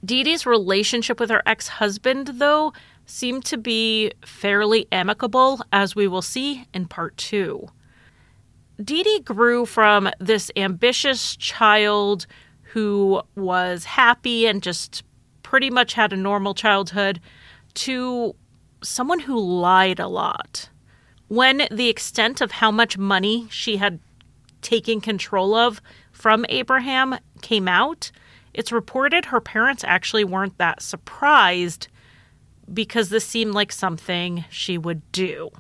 [0.05, 2.73] Dee Dee's relationship with her ex husband, though,
[3.07, 7.69] seemed to be fairly amicable, as we will see in part two.
[8.83, 12.27] Dee Dee grew from this ambitious child
[12.73, 15.05] who was happy and just
[15.43, 17.21] pretty much had a normal childhood
[17.75, 18.35] to
[18.83, 20.69] someone who lied a lot.
[21.29, 24.01] When the extent of how much money she had
[24.63, 25.83] taken control of
[26.13, 28.11] from Abraham came out,
[28.55, 31.89] it's reported her parents actually weren't that surprised
[32.73, 35.51] because this seemed like something she would do.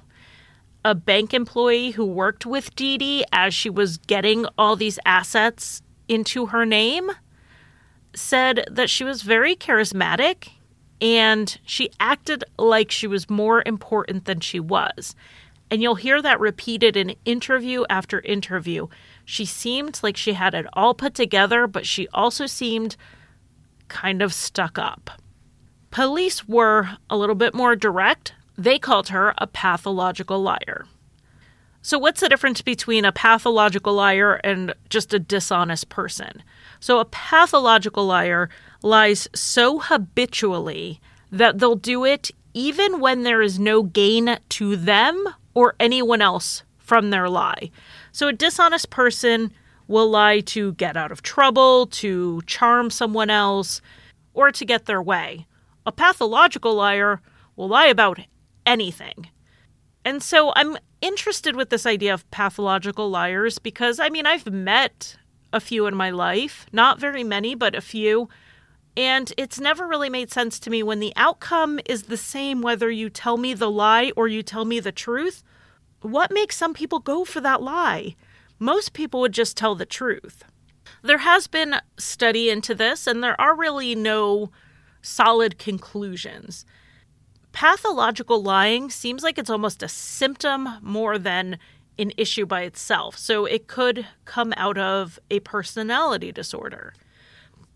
[0.85, 5.83] A bank employee who worked with Dee Dee as she was getting all these assets
[6.09, 7.11] into her name
[8.15, 10.49] said that she was very charismatic
[11.01, 15.15] and she acted like she was more important than she was.
[15.71, 18.89] And you'll hear that repeated in interview after interview.
[19.25, 22.97] She seemed like she had it all put together, but she also seemed
[23.89, 25.11] kind of stuck up.
[25.91, 28.35] Police were a little bit more direct.
[28.57, 30.87] They called her a pathological liar.
[31.85, 36.43] So, what's the difference between a pathological liar and just a dishonest person?
[36.79, 38.49] So, a pathological liar
[38.83, 41.01] lies so habitually
[41.33, 46.63] that they'll do it even when there is no gain to them or anyone else
[46.79, 47.71] from their lie.
[48.11, 49.53] So a dishonest person
[49.89, 53.81] will lie to get out of trouble, to charm someone else,
[54.35, 55.47] or to get their way.
[55.87, 57.21] A pathological liar
[57.57, 58.19] will lie about
[58.67, 59.29] anything.
[60.05, 65.17] And so I'm interested with this idea of pathological liars because I mean, I've met
[65.53, 68.29] a few in my life, not very many, but a few.
[68.97, 72.91] And it's never really made sense to me when the outcome is the same whether
[72.91, 75.43] you tell me the lie or you tell me the truth.
[76.03, 78.17] What makes some people go for that lie?
[78.59, 80.45] Most people would just tell the truth.
[81.03, 84.51] There has been study into this, and there are really no
[85.01, 86.65] solid conclusions.
[87.53, 91.59] Pathological lying seems like it's almost a symptom more than
[91.99, 96.95] an issue by itself, so it could come out of a personality disorder.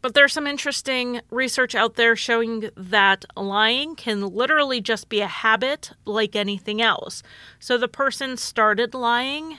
[0.00, 5.26] But there's some interesting research out there showing that lying can literally just be a
[5.26, 7.22] habit like anything else.
[7.58, 9.58] So the person started lying,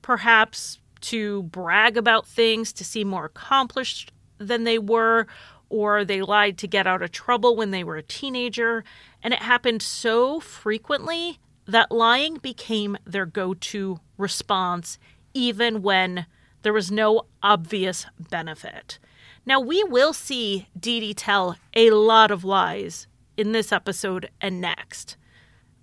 [0.00, 5.26] perhaps to brag about things, to seem more accomplished than they were,
[5.68, 8.84] or they lied to get out of trouble when they were a teenager.
[9.22, 14.98] And it happened so frequently that lying became their go to response,
[15.34, 16.26] even when
[16.62, 18.98] there was no obvious benefit.
[19.44, 24.60] Now, we will see Dee Dee tell a lot of lies in this episode and
[24.60, 25.16] next.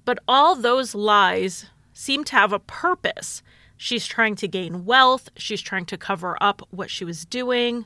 [0.03, 3.41] But all those lies seem to have a purpose.
[3.77, 7.85] She's trying to gain wealth, she's trying to cover up what she was doing.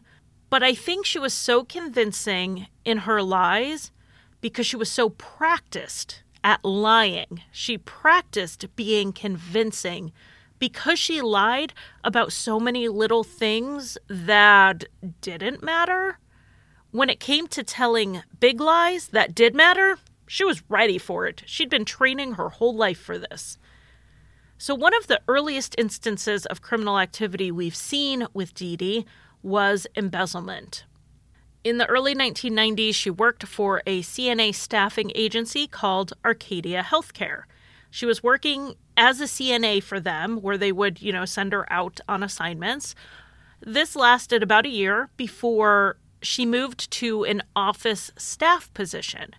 [0.50, 3.92] But I think she was so convincing in her lies
[4.42, 7.42] because she was so practiced at lying.
[7.52, 10.12] She practiced being convincing
[10.60, 11.74] because she lied
[12.04, 14.86] about so many little things that
[15.22, 16.20] didn't matter,
[16.92, 19.98] when it came to telling big lies that did matter,
[20.28, 21.44] she was ready for it.
[21.46, 23.58] She'd been training her whole life for this.
[24.58, 29.06] So, one of the earliest instances of criminal activity we've seen with Dee Dee
[29.42, 30.84] was embezzlement.
[31.62, 37.44] In the early 1990s, she worked for a CNA staffing agency called Arcadia Healthcare.
[37.92, 41.72] She was working as a CNA for them, where they would, you know, send her
[41.72, 42.96] out on assignments.
[43.60, 49.36] This lasted about a year before she moved to an office staff position.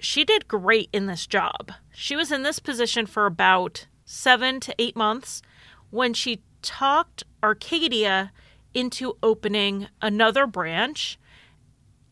[0.00, 1.72] She did great in this job.
[1.92, 5.40] She was in this position for about seven to eight months
[5.90, 8.32] when she talked Arcadia
[8.74, 11.18] into opening another branch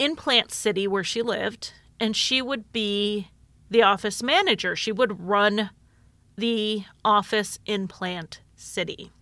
[0.00, 3.28] in Plant City where she lived, and she would be
[3.68, 4.74] the office manager.
[4.74, 5.70] She would run
[6.36, 9.12] the office in Plant City.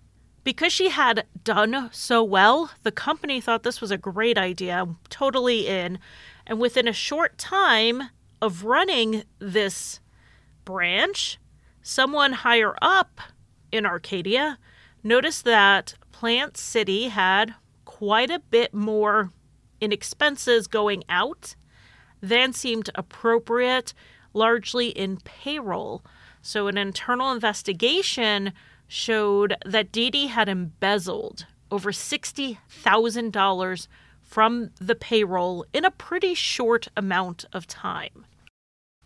[0.45, 5.67] Because she had done so well, the company thought this was a great idea, totally
[5.67, 5.99] in.
[6.47, 8.05] And within a short time
[8.41, 9.99] of running this
[10.65, 11.39] branch,
[11.83, 13.21] someone higher up
[13.73, 14.59] in Arcadia
[15.03, 19.33] noticed that Plant City had quite a bit more
[19.81, 21.55] in expenses going out
[22.21, 23.95] then seemed appropriate,
[24.33, 26.05] largely in payroll.
[26.43, 28.53] So, an internal investigation
[28.87, 33.89] showed that Dee Dee had embezzled over $60,000
[34.23, 38.25] from the payroll in a pretty short amount of time.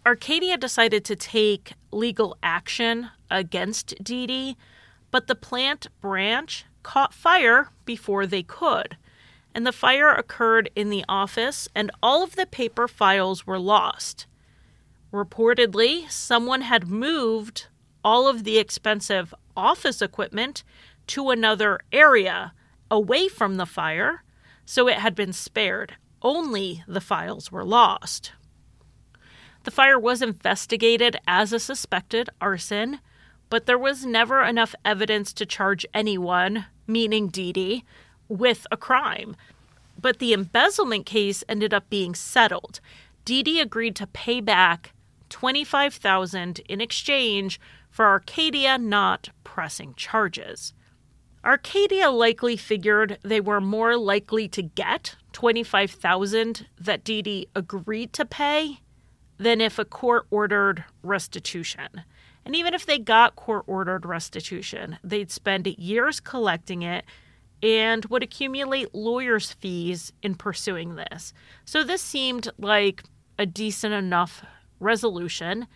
[0.04, 4.56] Arcadia decided to take legal action against Dee Dee,
[5.10, 8.96] but the plant branch caught fire before they could.
[9.54, 14.26] And the fire occurred in the office, and all of the paper files were lost.
[15.12, 17.66] Reportedly, someone had moved
[18.02, 20.64] all of the expensive office equipment
[21.08, 22.52] to another area
[22.90, 24.22] away from the fire,
[24.64, 25.94] so it had been spared.
[26.22, 28.32] Only the files were lost.
[29.64, 33.00] The fire was investigated as a suspected arson,
[33.50, 37.84] but there was never enough evidence to charge anyone, meaning Dee Dee,
[38.28, 39.36] with a crime.
[40.00, 42.80] But the embezzlement case ended up being settled.
[43.24, 44.92] Dee agreed to pay back
[45.28, 47.60] 25000 in exchange
[47.90, 50.74] for Arcadia not pressing charges.
[51.44, 58.80] Arcadia likely figured they were more likely to get 25,000 that Dee agreed to pay
[59.38, 62.02] than if a court ordered restitution.
[62.44, 67.04] And even if they got court ordered restitution, they'd spend years collecting it
[67.62, 71.32] and would accumulate lawyers' fees in pursuing this.
[71.64, 73.04] So this seemed like
[73.38, 74.44] a decent enough
[74.80, 75.68] resolution,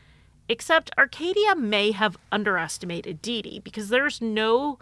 [0.49, 4.79] except Arcadia may have underestimated Dee because there's no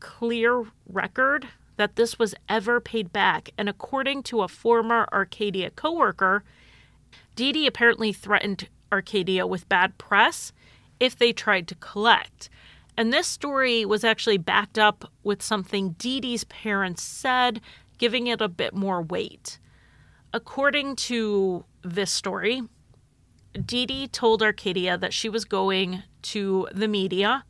[0.00, 3.50] clear record that this was ever paid back.
[3.56, 6.44] And according to a former Arcadia coworker,
[7.36, 10.52] Dee apparently threatened Arcadia with bad press
[10.98, 12.48] if they tried to collect.
[12.98, 17.60] And this story was actually backed up with something Dee Dee's parents said,
[17.96, 19.60] giving it a bit more weight.
[20.32, 22.62] According to this story,
[23.52, 27.44] Dee Dee told Arcadia that she was going to the media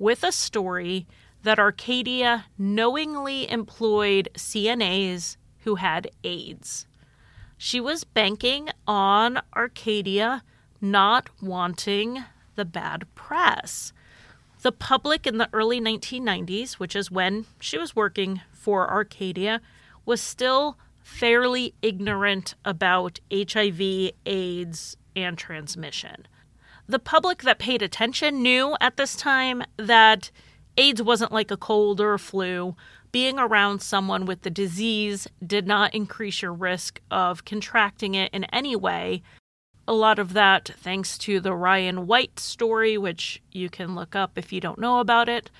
[0.00, 1.06] with a story
[1.44, 6.88] that Arcadia knowingly employed CNAs who had AIDS.
[7.56, 10.42] She was banking on Arcadia
[10.80, 12.24] not wanting
[12.56, 13.92] the bad press.
[14.68, 19.62] The public in the early 1990s, which is when she was working for Arcadia,
[20.04, 23.80] was still fairly ignorant about HIV,
[24.26, 26.28] AIDS, and transmission.
[26.86, 30.30] The public that paid attention knew at this time that
[30.76, 32.76] AIDS wasn't like a cold or a flu,
[33.10, 38.44] being around someone with the disease did not increase your risk of contracting it in
[38.44, 39.22] any way.
[39.88, 44.36] A lot of that thanks to the Ryan White story, which you can look up
[44.36, 45.50] if you don't know about it.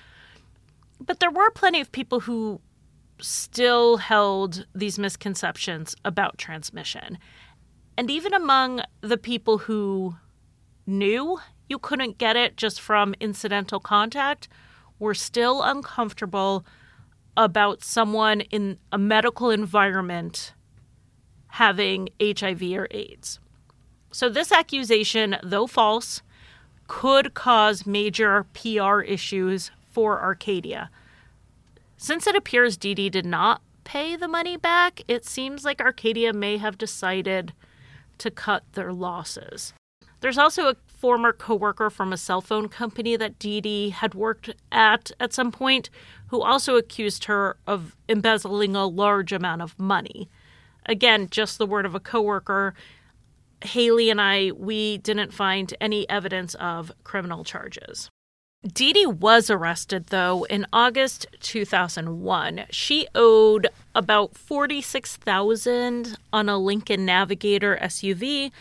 [1.01, 2.61] But there were plenty of people who
[3.19, 7.17] still held these misconceptions about transmission.
[7.97, 10.15] And even among the people who
[10.85, 14.47] knew you couldn't get it just from incidental contact,
[14.99, 16.63] were still uncomfortable
[17.35, 20.53] about someone in a medical environment
[21.47, 23.39] having HIV or AIDS.
[24.11, 26.21] So, this accusation, though false,
[26.87, 30.89] could cause major PR issues for Arcadia.
[31.97, 36.57] Since it appears Dee did not pay the money back, it seems like Arcadia may
[36.57, 37.53] have decided
[38.19, 39.73] to cut their losses.
[40.21, 44.49] There's also a former coworker from a cell phone company that Dee Dee had worked
[44.71, 45.89] at at some point
[46.27, 50.29] who also accused her of embezzling a large amount of money.
[50.85, 52.73] Again, just the word of a coworker.
[53.63, 58.09] Haley and I, we didn't find any evidence of criminal charges.
[58.67, 62.65] Dee Dee was arrested, though, in August 2001.
[62.71, 68.51] She owed about 46000 on a Lincoln Navigator SUV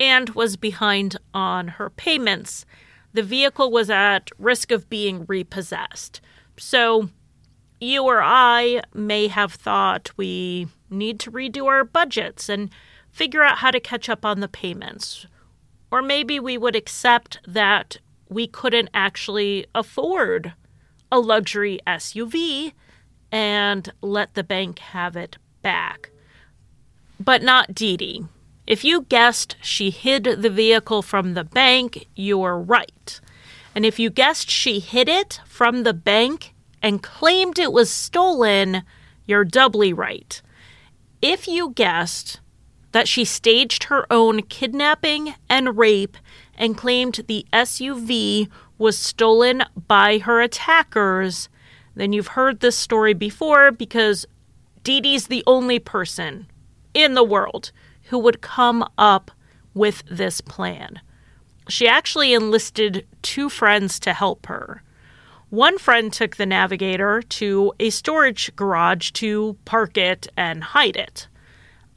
[0.00, 2.64] and was behind on her payments.
[3.12, 6.22] The vehicle was at risk of being repossessed.
[6.56, 7.10] So,
[7.78, 12.70] you or I may have thought we need to redo our budgets and
[13.12, 15.26] figure out how to catch up on the payments.
[15.90, 17.98] Or maybe we would accept that
[18.28, 20.54] we couldn't actually afford
[21.12, 22.72] a luxury SUV
[23.30, 26.10] and let the bank have it back.
[27.20, 28.24] But not Dee Dee.
[28.66, 33.20] If you guessed she hid the vehicle from the bank, you're right.
[33.74, 38.82] And if you guessed she hid it from the bank and claimed it was stolen,
[39.26, 40.40] you're doubly right.
[41.20, 42.40] If you guessed
[42.92, 46.16] that she staged her own kidnapping and rape
[46.56, 51.48] and claimed the SUV was stolen by her attackers,
[51.94, 54.26] then you've heard this story before because
[54.84, 56.46] Dee Dee's the only person
[56.94, 57.72] in the world
[58.04, 59.30] who would come up
[59.74, 61.00] with this plan.
[61.68, 64.82] She actually enlisted two friends to help her.
[65.50, 71.28] One friend took the navigator to a storage garage to park it and hide it.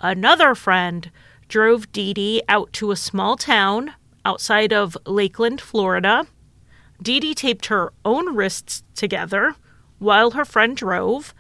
[0.08, 1.10] Another friend
[1.48, 3.94] drove Dee Dee out to a small town
[4.24, 6.28] outside of Lakeland, Florida.
[7.02, 9.56] Dee Dee taped her own wrists together
[9.98, 11.34] while her friend drove,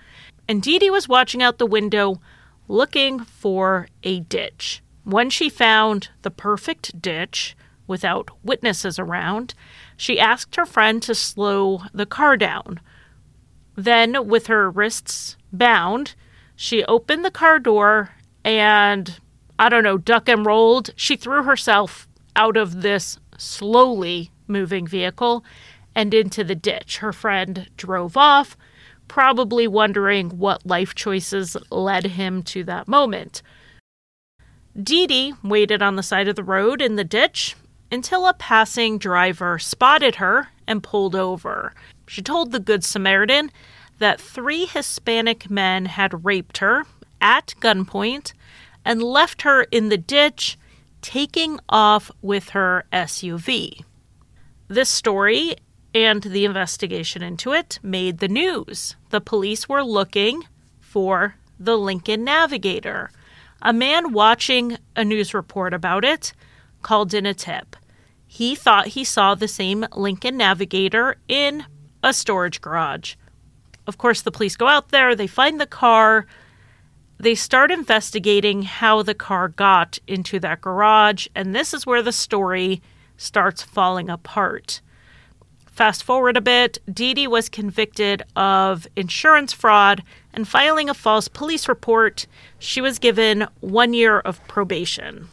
[0.48, 2.20] and Dee Dee was watching out the window
[2.68, 4.82] looking for a ditch.
[5.04, 7.56] When she found the perfect ditch
[7.86, 9.54] without witnesses around,
[9.96, 12.80] she asked her friend to slow the car down.
[13.76, 16.16] Then, with her wrists bound,
[16.56, 18.16] she opened the car door
[18.46, 19.20] and,
[19.58, 20.92] I don't know, duck and rolled.
[20.96, 25.44] She threw herself out of this slowly moving vehicle
[25.96, 27.00] and into the ditch.
[27.00, 28.56] Her friend drove off,
[29.08, 33.42] probably wondering what life choices led him to that moment.
[34.82, 37.56] Dee Dee waited on the side of the road in the ditch
[37.92, 41.74] until a passing driver spotted her and pulled over.
[42.08, 43.52] She told the Good Samaritan
[44.00, 46.86] that three Hispanic men had raped her
[47.22, 48.34] at gunpoint
[48.84, 50.58] and left her in the ditch,
[51.02, 53.84] taking off with her SUV.
[54.68, 55.56] This story
[55.94, 58.96] and the investigation into it made the news.
[59.10, 60.44] The police were looking
[60.80, 63.12] for the Lincoln Navigator.
[63.62, 66.34] A man watching a news report about it
[66.82, 67.76] called in a tip.
[68.28, 71.66] He thought he saw the same Lincoln Navigator in
[72.04, 73.16] a storage garage.
[73.88, 76.26] Of course, the police go out there, they find the car,
[77.18, 82.12] they start investigating how the car got into that garage, and this is where the
[82.12, 82.82] story
[83.18, 84.82] starts falling apart.
[85.66, 90.04] Fast forward a bit, Dee Dee was convicted of insurance fraud
[90.34, 92.28] and filing a false police report.
[92.60, 95.30] She was given one year of probation.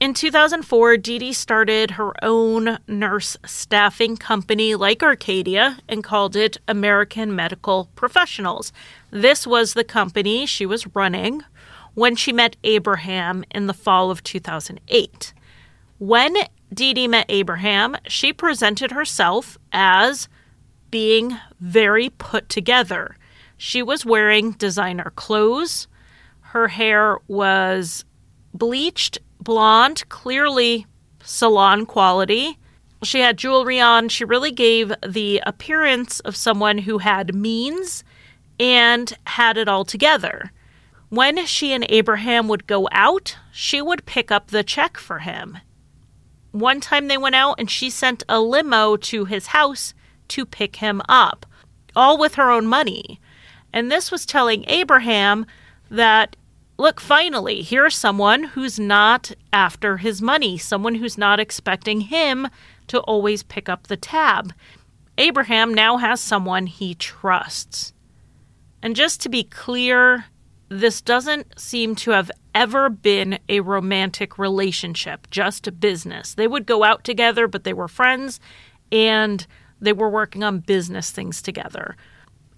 [0.00, 6.56] In 2004, Dee Dee started her own nurse staffing company like Arcadia and called it
[6.66, 8.72] American Medical Professionals.
[9.10, 11.42] This was the company she was running
[11.92, 15.34] when she met Abraham in the fall of 2008.
[15.98, 16.34] When
[16.72, 20.30] Dee Dee met Abraham, she presented herself as
[20.90, 23.16] being very put together.
[23.58, 25.88] She was wearing designer clothes.
[26.40, 28.06] Her hair was
[28.54, 30.86] bleached blonde, clearly
[31.22, 32.58] salon quality.
[33.02, 34.08] She had jewelry on.
[34.08, 38.04] She really gave the appearance of someone who had means
[38.58, 40.52] and had it all together.
[41.08, 45.58] When she and Abraham would go out, she would pick up the check for him
[46.52, 49.94] one time they went out and she sent a limo to his house
[50.28, 51.46] to pick him up,
[51.94, 53.20] all with her own money.
[53.72, 55.46] And this was telling Abraham
[55.90, 56.36] that,
[56.80, 62.48] look, finally, here's someone who's not after his money, someone who's not expecting him
[62.86, 64.52] to always pick up the tab.
[65.18, 67.92] Abraham now has someone he trusts.
[68.82, 70.24] And just to be clear,
[70.70, 76.34] this doesn't seem to have ever been a romantic relationship, just business.
[76.34, 78.40] They would go out together, but they were friends
[78.90, 79.46] and
[79.80, 81.96] they were working on business things together.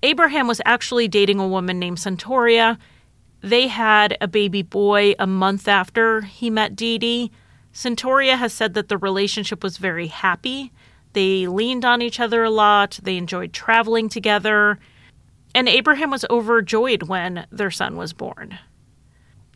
[0.04, 2.78] Abraham was actually dating a woman named Santoria.
[3.43, 7.30] They had a baby boy a month after he met Dee Dee.
[7.74, 10.72] Santoria has said that the relationship was very happy.
[11.12, 14.78] They leaned on each other a lot, they enjoyed traveling together
[15.55, 18.59] and Abraham was overjoyed when their son was born.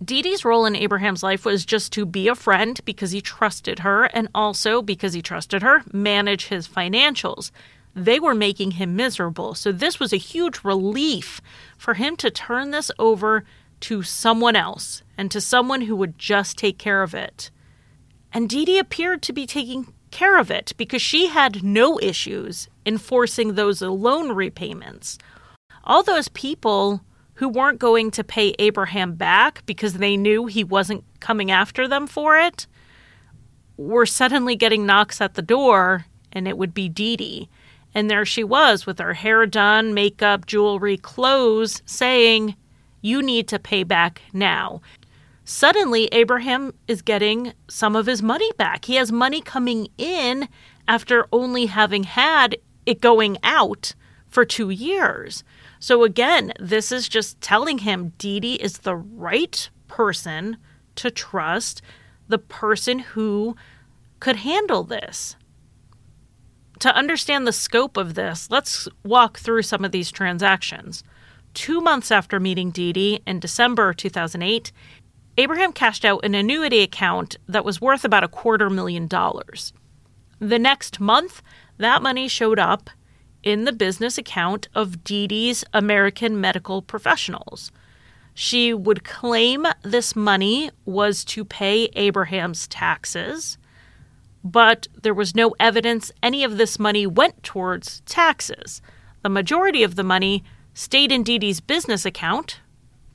[0.04, 3.78] Dee Dee's role in Abraham's life was just to be a friend because he trusted
[3.78, 7.50] her, and also because he trusted her, manage his financials.
[7.94, 11.40] They were making him miserable, so this was a huge relief
[11.78, 13.44] for him to turn this over
[13.80, 17.50] to someone else and to someone who would just take care of it.
[18.32, 23.54] And Dee appeared to be taking care of it because she had no issues enforcing
[23.54, 25.18] those loan repayments
[25.86, 27.00] all those people
[27.34, 32.06] who weren't going to pay Abraham back because they knew he wasn't coming after them
[32.06, 32.66] for it
[33.76, 37.48] were suddenly getting knocks at the door, and it would be Dee Dee.
[37.94, 42.56] And there she was with her hair done, makeup, jewelry, clothes, saying,
[43.06, 44.80] You need to pay back now.
[45.44, 48.86] Suddenly, Abraham is getting some of his money back.
[48.86, 50.48] He has money coming in
[50.88, 53.94] after only having had it going out
[54.26, 55.44] for two years.
[55.78, 60.56] So again, this is just telling him Dee Dee is the right person
[60.96, 61.82] to trust,
[62.26, 63.54] the person who
[64.18, 65.36] could handle this.
[66.80, 71.04] To understand the scope of this, let's walk through some of these transactions.
[71.56, 74.72] Two months after meeting Dee Dee in December 2008,
[75.38, 79.72] Abraham cashed out an annuity account that was worth about a quarter million dollars.
[80.38, 81.40] The next month,
[81.78, 82.90] that money showed up
[83.42, 87.72] in the business account of Dee Dee's American Medical Professionals.
[88.34, 93.56] She would claim this money was to pay Abraham's taxes,
[94.44, 98.82] but there was no evidence any of this money went towards taxes.
[99.22, 100.44] The majority of the money
[100.76, 102.60] stayed in Dee Dee's business account,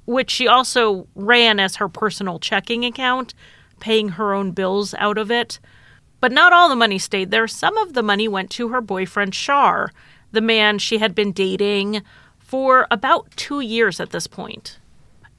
[0.05, 3.35] which she also ran as her personal checking account,
[3.79, 5.59] paying her own bills out of it.
[6.19, 7.47] But not all the money stayed there.
[7.47, 9.91] Some of the money went to her boyfriend, Shar,
[10.31, 12.01] the man she had been dating
[12.39, 14.79] for about two years at this point.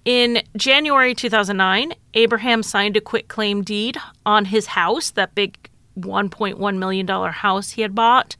[0.04, 5.68] In January 2009, Abraham signed a quitclaim deed on his house, that big
[5.98, 8.36] $1.1 million house he had bought,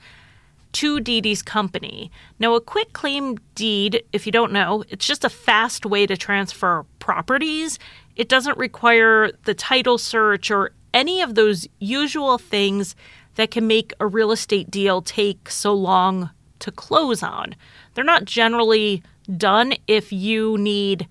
[0.73, 2.11] to Dee Dee's company.
[2.39, 6.85] Now, a quitclaim deed, if you don't know, it's just a fast way to transfer
[6.99, 7.79] properties.
[8.17, 12.95] It doesn't require the title search or any of those usual things
[13.35, 17.55] that can make a real estate deal take so long to close on.
[17.95, 19.03] They're not generally
[19.37, 21.09] done if you need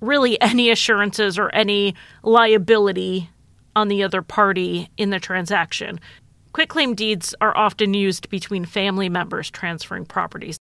[0.00, 3.30] really any assurances or any liability
[3.76, 5.98] on the other party in the transaction.
[6.54, 10.56] Quitclaim deeds are often used between family members transferring properties.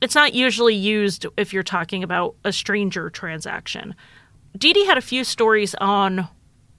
[0.00, 3.96] It's not usually used if you're talking about a stranger transaction.
[4.56, 6.28] Dee Dee had a few stories on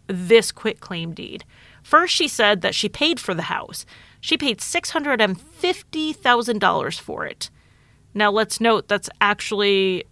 [0.07, 1.43] this quitclaim deed.
[1.84, 3.86] First, she said that she paid for the house.
[4.22, 7.49] She paid $650,000 for it.
[8.14, 10.05] Now, let's note that's actually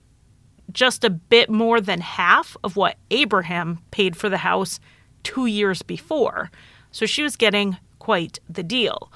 [0.73, 4.81] just a bit more than half of what Abraham paid for the house
[5.23, 6.51] two years before.
[6.91, 9.11] So she was getting quite the deal.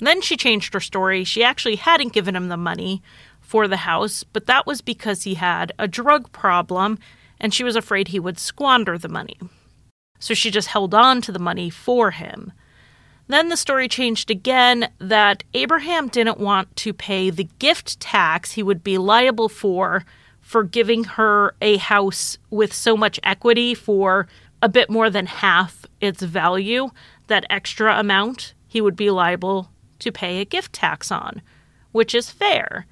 [0.00, 1.24] Then she changed her story.
[1.24, 3.02] She actually hadn't given him the money
[3.40, 6.98] for the house, but that was because he had a drug problem
[7.40, 9.38] and she was afraid he would squander the money.
[10.18, 12.52] So she just held on to the money for him.
[13.28, 18.62] Then the story changed again that Abraham didn't want to pay the gift tax he
[18.62, 20.04] would be liable for
[20.42, 24.28] for giving her a house with so much equity for
[24.60, 26.90] a bit more than half its value,
[27.28, 29.70] that extra amount he would be liable
[30.00, 31.40] to pay a gift tax on,
[31.92, 32.86] which is fair.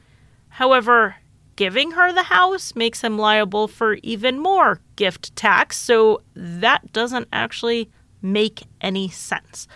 [0.49, 1.17] However,
[1.57, 7.29] giving her the house makes him liable for even more gift tax, so that doesn't
[7.33, 7.91] actually
[8.23, 9.67] make any sense.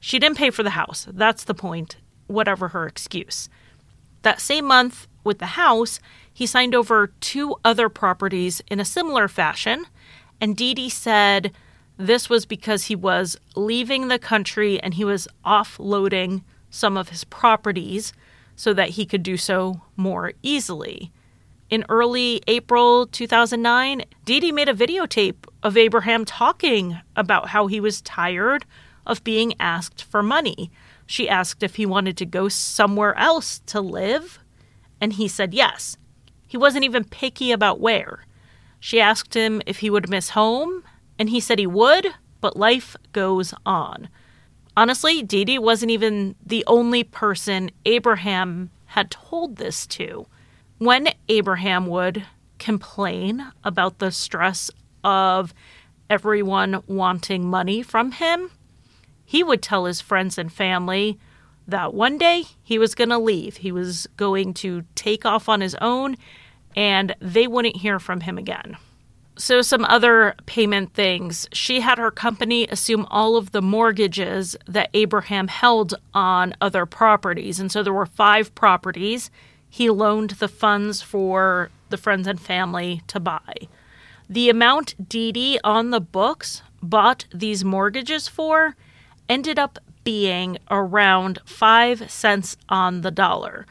[0.00, 1.06] She didn't pay for the house.
[1.10, 3.48] That's the point, whatever her excuse.
[4.22, 6.00] That same month, with the house,
[6.32, 9.86] he signed over two other properties in a similar fashion,
[10.40, 11.52] and Dee Dee said
[11.96, 17.24] this was because he was leaving the country and he was offloading some of his
[17.24, 18.12] properties
[18.54, 21.10] so that he could do so more easily.
[21.68, 27.80] In early April 2009, Dee Dee made a videotape of Abraham talking about how he
[27.80, 28.64] was tired
[29.04, 30.70] of being asked for money.
[31.06, 34.38] She asked if he wanted to go somewhere else to live,
[35.00, 35.96] and he said yes.
[36.46, 38.24] He wasn't even picky about where.
[38.78, 40.84] She asked him if he would miss home,
[41.18, 42.08] and he said he would,
[42.40, 44.08] but life goes on.
[44.76, 50.26] Honestly, Dee Dee wasn't even the only person Abraham had told this to.
[50.78, 52.24] When Abraham would
[52.58, 54.70] complain about the stress
[55.02, 55.54] of
[56.10, 58.50] everyone wanting money from him,
[59.24, 61.18] he would tell his friends and family
[61.66, 63.56] that one day he was going to leave.
[63.56, 66.16] He was going to take off on his own
[66.76, 68.76] and they wouldn't hear from him again.
[69.38, 71.46] So, some other payment things.
[71.52, 77.60] She had her company assume all of the mortgages that Abraham held on other properties.
[77.60, 79.30] And so there were five properties.
[79.68, 83.68] He loaned the funds for the friends and family to buy.
[84.28, 88.74] The amount Dee Dee on the books bought these mortgages for
[89.28, 93.66] ended up being around five cents on the dollar.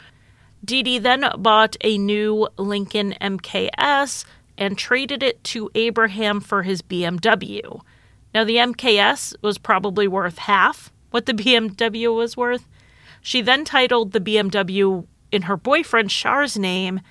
[0.64, 4.26] Dee Dee then bought a new Lincoln MKS
[4.58, 7.82] and traded it to Abraham for his BMW.
[8.34, 12.68] Now, the MKS was probably worth half what the BMW was worth.
[13.22, 17.02] She then titled the BMW in her boyfriend Shar's name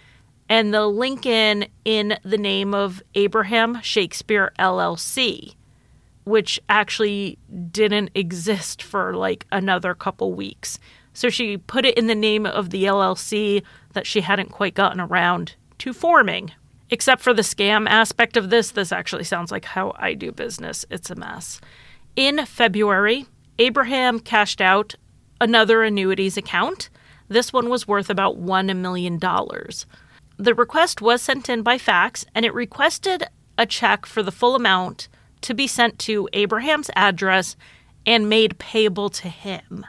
[0.48, 5.54] and the Lincoln in the name of Abraham Shakespeare LLC,
[6.24, 7.38] which actually
[7.70, 10.78] didn't exist for like another couple weeks.
[11.12, 15.00] So she put it in the name of the LLC that she hadn't quite gotten
[15.00, 16.52] around to forming.
[16.90, 20.84] Except for the scam aspect of this, this actually sounds like how I do business.
[20.90, 21.60] It's a mess.
[22.14, 23.26] In February,
[23.58, 24.94] Abraham cashed out
[25.40, 26.90] another annuities account.
[27.28, 29.18] This one was worth about $1 million.
[29.18, 33.24] The request was sent in by fax and it requested
[33.56, 35.08] a check for the full amount
[35.42, 37.56] to be sent to Abraham's address
[38.06, 39.86] and made payable to him.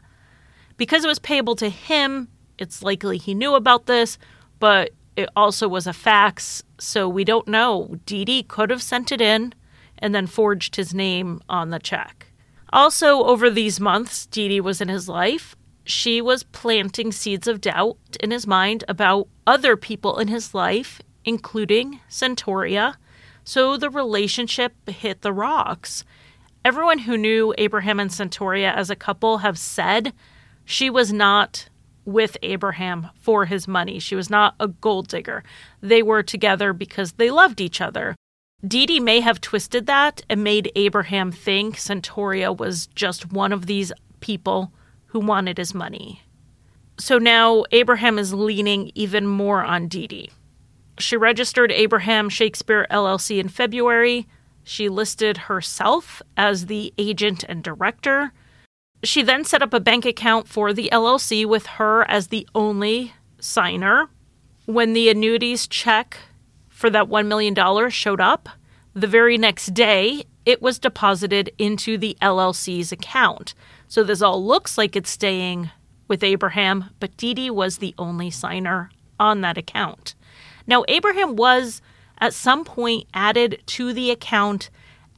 [0.77, 2.27] Because it was payable to him,
[2.57, 4.17] it's likely he knew about this,
[4.59, 7.97] but it also was a fax, so we don't know.
[8.05, 9.53] Dee could have sent it in
[9.99, 12.27] and then forged his name on the check.
[12.73, 15.55] Also, over these months, Dee was in his life.
[15.85, 21.01] She was planting seeds of doubt in his mind about other people in his life,
[21.23, 22.95] including Centauria.
[23.43, 26.03] So the relationship hit the rocks.
[26.65, 30.11] Everyone who knew Abraham and Centauria as a couple have said
[30.65, 31.69] she was not
[32.05, 33.99] with Abraham for his money.
[33.99, 35.43] She was not a gold digger.
[35.81, 38.15] They were together because they loved each other.
[38.65, 43.65] Dee Dee may have twisted that and made Abraham think Centauria was just one of
[43.65, 43.91] these
[44.21, 44.71] people
[45.07, 46.21] who wanted his money.
[46.97, 50.29] So now Abraham is leaning even more on Dee Dee.
[50.97, 54.27] She registered Abraham Shakespeare LLC in February.
[54.63, 58.31] She listed herself as the agent and director.
[59.03, 63.13] She then set up a bank account for the LLC with her as the only
[63.39, 64.09] signer.
[64.65, 66.17] When the annuities check
[66.69, 68.49] for that $1 million showed up,
[68.93, 73.53] the very next day, it was deposited into the LLC's account.
[73.87, 75.69] So this all looks like it's staying
[76.07, 78.89] with Abraham, but Dee Dee was the only signer
[79.19, 80.15] on that account.
[80.67, 81.81] Now, Abraham was
[82.19, 84.69] at some point added to the account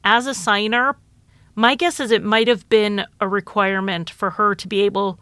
[0.04, 0.96] as a signer.
[1.58, 5.18] My guess is it might have been a requirement for her to be able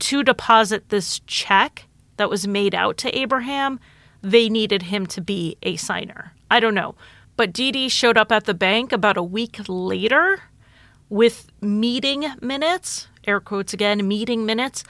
[0.00, 3.78] to deposit this check that was made out to Abraham.
[4.20, 6.32] They needed him to be a signer.
[6.50, 6.96] I don't know.
[7.36, 10.42] But Dee Dee showed up at the bank about a week later
[11.08, 14.82] with meeting minutes, air quotes again, meeting minutes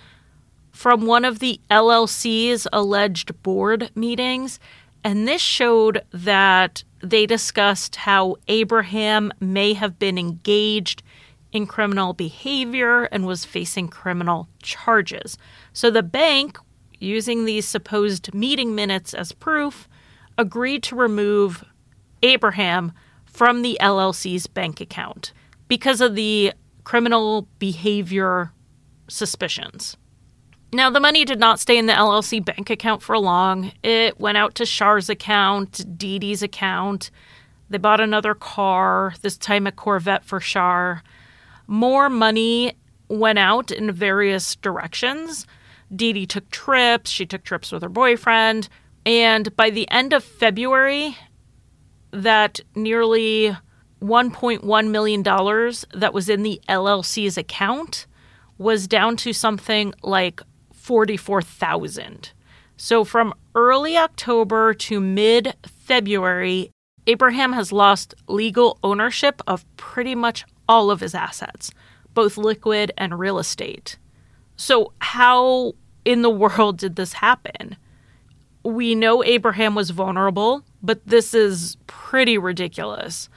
[0.73, 4.59] from one of the LLC's alleged board meetings.
[5.07, 11.05] And this showed that they discussed how Abraham may have been engaged
[11.53, 15.39] in criminal behavior and was facing criminal charges.
[15.73, 16.59] So the bank,
[16.99, 19.89] using these supposed meeting minutes as proof,
[20.37, 21.63] agreed to remove
[22.25, 22.91] Abraham
[23.27, 25.33] from the LLC's bank account
[25.69, 26.53] because of the
[26.83, 28.51] criminal behavior
[29.07, 29.97] suspicions.
[30.77, 33.73] Now, the money did not stay in the LLC bank account for long.
[33.83, 37.11] It went out to Shar's account, Dee Dee's account.
[37.71, 41.03] They bought another car, this time a Corvette for Char.
[41.67, 42.75] More money
[43.09, 45.47] went out in various directions.
[45.97, 48.69] Dee Dee took trips, she took trips with her boyfriend,
[49.07, 51.17] and by the end of February,
[52.11, 53.57] that nearly
[54.03, 58.07] $1.1 million that was in the LLC's account
[58.59, 60.43] was down to something like
[60.87, 62.31] 44,000.
[62.77, 66.71] So from early October to mid February,
[67.09, 71.73] Abraham has lost legal ownership of pretty much all of his assets,
[72.15, 73.99] both liquid and real estate.
[74.55, 75.73] So, how
[76.05, 77.77] in the world did this happen?
[78.63, 83.29] We know Abraham was vulnerable, but this is pretty ridiculous.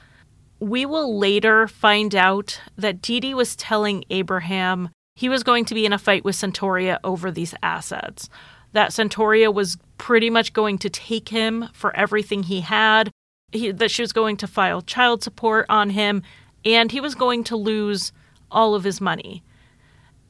[0.60, 5.84] We will later find out that Dee was telling Abraham he was going to be
[5.84, 8.28] in a fight with Centauria over these assets.
[8.72, 13.10] That Centauria was pretty much going to take him for everything he had,
[13.52, 16.22] he, that she was going to file child support on him,
[16.64, 18.12] and he was going to lose
[18.50, 19.42] all of his money.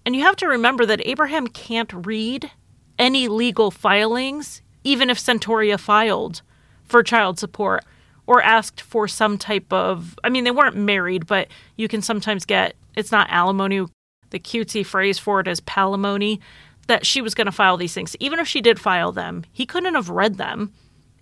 [0.04, 2.50] And you have to remember that Abraham can't read
[2.98, 6.42] any legal filings, even if Centauria filed
[6.84, 7.84] for child support
[8.26, 12.44] or asked for some type of I mean they weren't married, but you can sometimes
[12.44, 13.86] get it's not alimony
[14.30, 16.40] the cutesy phrase for it is palimony,
[16.86, 18.16] that she was going to file these things.
[18.18, 20.72] Even if she did file them, he couldn't have read them.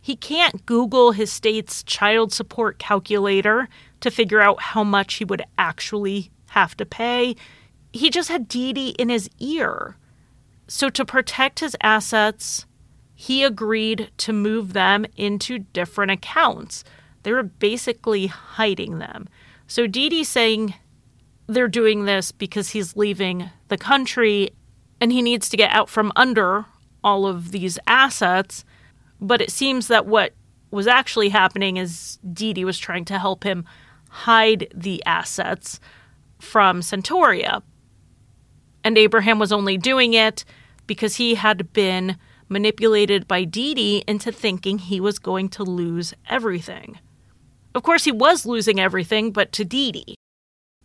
[0.00, 3.68] He can't Google his state's child support calculator
[4.00, 7.36] to figure out how much he would actually have to pay.
[7.92, 9.96] He just had Dee Dee in his ear.
[10.66, 12.66] So, to protect his assets,
[13.14, 16.84] he agreed to move them into different accounts.
[17.22, 19.28] They were basically hiding them.
[19.66, 20.74] So, Dee Dee saying
[21.48, 24.50] they're doing this because he's leaving the country
[25.00, 26.66] and he needs to get out from under
[27.02, 28.64] all of these assets.
[29.20, 30.34] But it seems that what
[30.70, 33.64] was actually happening is Dee Dee was trying to help him
[34.10, 35.80] hide the assets
[36.38, 37.62] from Centauria.
[38.84, 40.44] And Abraham was only doing it
[40.86, 42.16] because he had been
[42.48, 46.98] manipulated by Dee Dee into thinking he was going to lose everything.
[47.74, 50.14] Of course, he was losing everything, but to Dee Dee.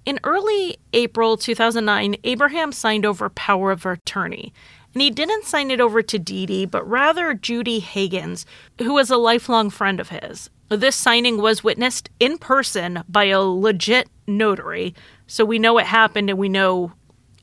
[0.06, 4.54] In early April 2009, Abraham signed over power of attorney.
[4.93, 8.45] And he didn't sign it over to Dee Dee, but rather Judy Higgins,
[8.80, 10.49] who was a lifelong friend of his.
[10.70, 14.93] This signing was witnessed in person by a legit notary,
[15.26, 16.91] so we know it happened and we know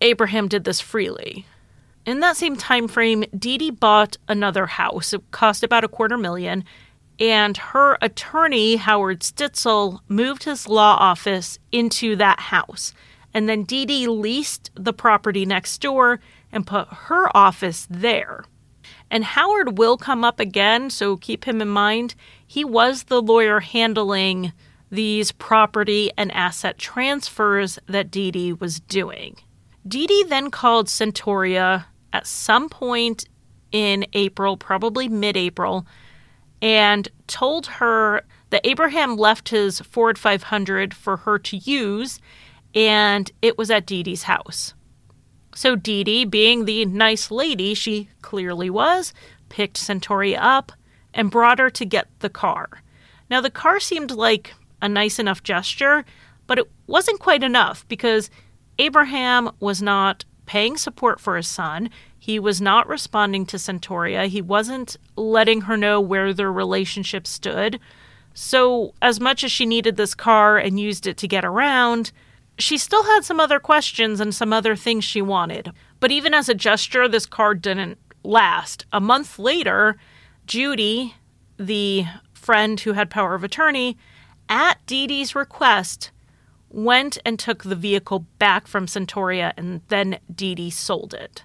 [0.00, 1.46] Abraham did this freely.
[2.06, 5.12] In that same time frame, Dee Dee bought another house.
[5.12, 6.64] It cost about a quarter million,
[7.20, 12.94] and her attorney, Howard Stitzel, moved his law office into that house.
[13.34, 18.44] And then Dee Dee leased the property next door and put her office there.
[19.10, 22.14] And Howard will come up again, so keep him in mind.
[22.46, 24.52] He was the lawyer handling
[24.90, 29.36] these property and asset transfers that Dee Dee was doing.
[29.86, 33.26] Dee Dee then called Centauria at some point
[33.72, 35.86] in April, probably mid April,
[36.62, 42.20] and told her that Abraham left his Ford 500 for her to use,
[42.74, 44.74] and it was at Dee Dee's house.
[45.54, 49.12] So Dee Dee, being the nice lady she clearly was,
[49.48, 50.72] picked Centauria up
[51.12, 52.82] and brought her to get the car.
[53.28, 56.04] Now, the car seemed like a nice enough gesture,
[56.46, 58.30] but it wasn't quite enough because
[58.78, 61.90] Abraham was not paying support for his son.
[62.22, 64.28] He was not responding to Centauria.
[64.28, 67.80] He wasn't letting her know where their relationship stood.
[68.34, 72.12] So, as much as she needed this car and used it to get around,
[72.58, 75.72] she still had some other questions and some other things she wanted.
[75.98, 78.84] But even as a gesture, this car didn't last.
[78.92, 79.96] A month later,
[80.46, 81.14] Judy,
[81.56, 82.04] the
[82.34, 83.96] friend who had power of attorney,
[84.46, 86.10] at Dee Dee's request,
[86.68, 91.44] went and took the vehicle back from Centauria and then Dee Dee sold it.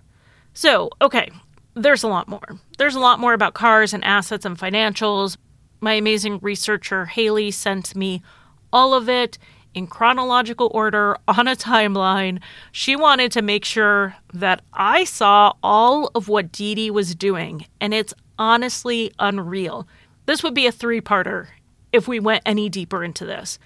[0.55, 1.29] So, okay,
[1.75, 2.57] there's a lot more.
[2.77, 5.35] There's a lot more about cars and assets and financials.
[5.81, 8.23] My amazing researcher Haley sent me
[8.71, 9.37] all of it
[9.73, 12.39] in chronological order on a timeline.
[12.71, 17.65] She wanted to make sure that I saw all of what Dee Dee was doing,
[17.81, 19.87] and it's honestly unreal.
[20.25, 21.47] This would be a three parter
[21.91, 23.59] if we went any deeper into this.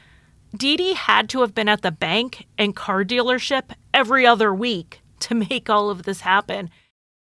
[0.57, 5.01] Dee Dee had to have been at the bank and car dealership every other week
[5.19, 6.69] to make all of this happen.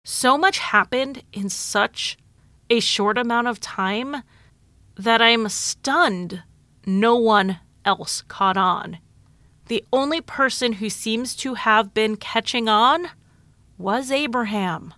[0.07, 2.15] So much happened in such
[2.69, 4.21] a short amount of time
[4.95, 6.43] that I'm stunned
[6.85, 8.99] no one else caught on.
[9.65, 13.07] The only person who seems to have been catching on
[13.79, 14.93] was Abraham.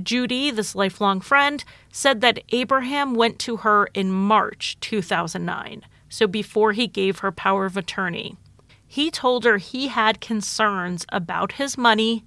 [0.00, 6.70] Judy, this lifelong friend, said that Abraham went to her in March 2009 so before
[6.70, 8.36] he gave her power of attorney.
[8.86, 12.24] He told her he had concerns about his money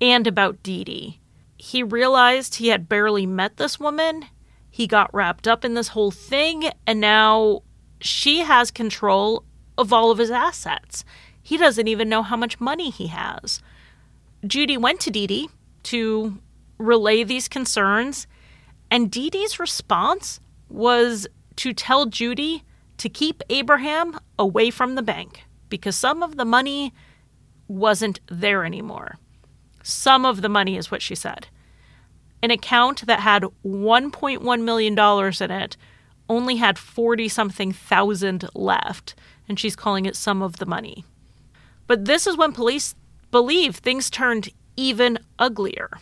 [0.00, 1.19] and about Dee Dee.
[1.60, 4.24] He realized he had barely met this woman.
[4.70, 7.64] He got wrapped up in this whole thing, and now
[8.00, 9.44] she has control
[9.76, 11.04] of all of his assets.
[11.42, 13.60] He doesn't even know how much money he has.
[14.46, 15.50] Judy went to Dee Dee
[15.82, 16.38] to
[16.78, 18.26] relay these concerns,
[18.90, 20.40] and Dee Dee's response
[20.70, 22.64] was to tell Judy
[22.96, 26.94] to keep Abraham away from the bank because some of the money
[27.68, 29.18] wasn't there anymore.
[29.90, 31.48] Some of the money is what she said.
[32.42, 35.76] An account that had $1.1 million in it
[36.28, 39.14] only had 40 something thousand left,
[39.48, 41.04] and she's calling it some of the money.
[41.86, 42.94] But this is when police
[43.30, 45.98] believe things turned even uglier.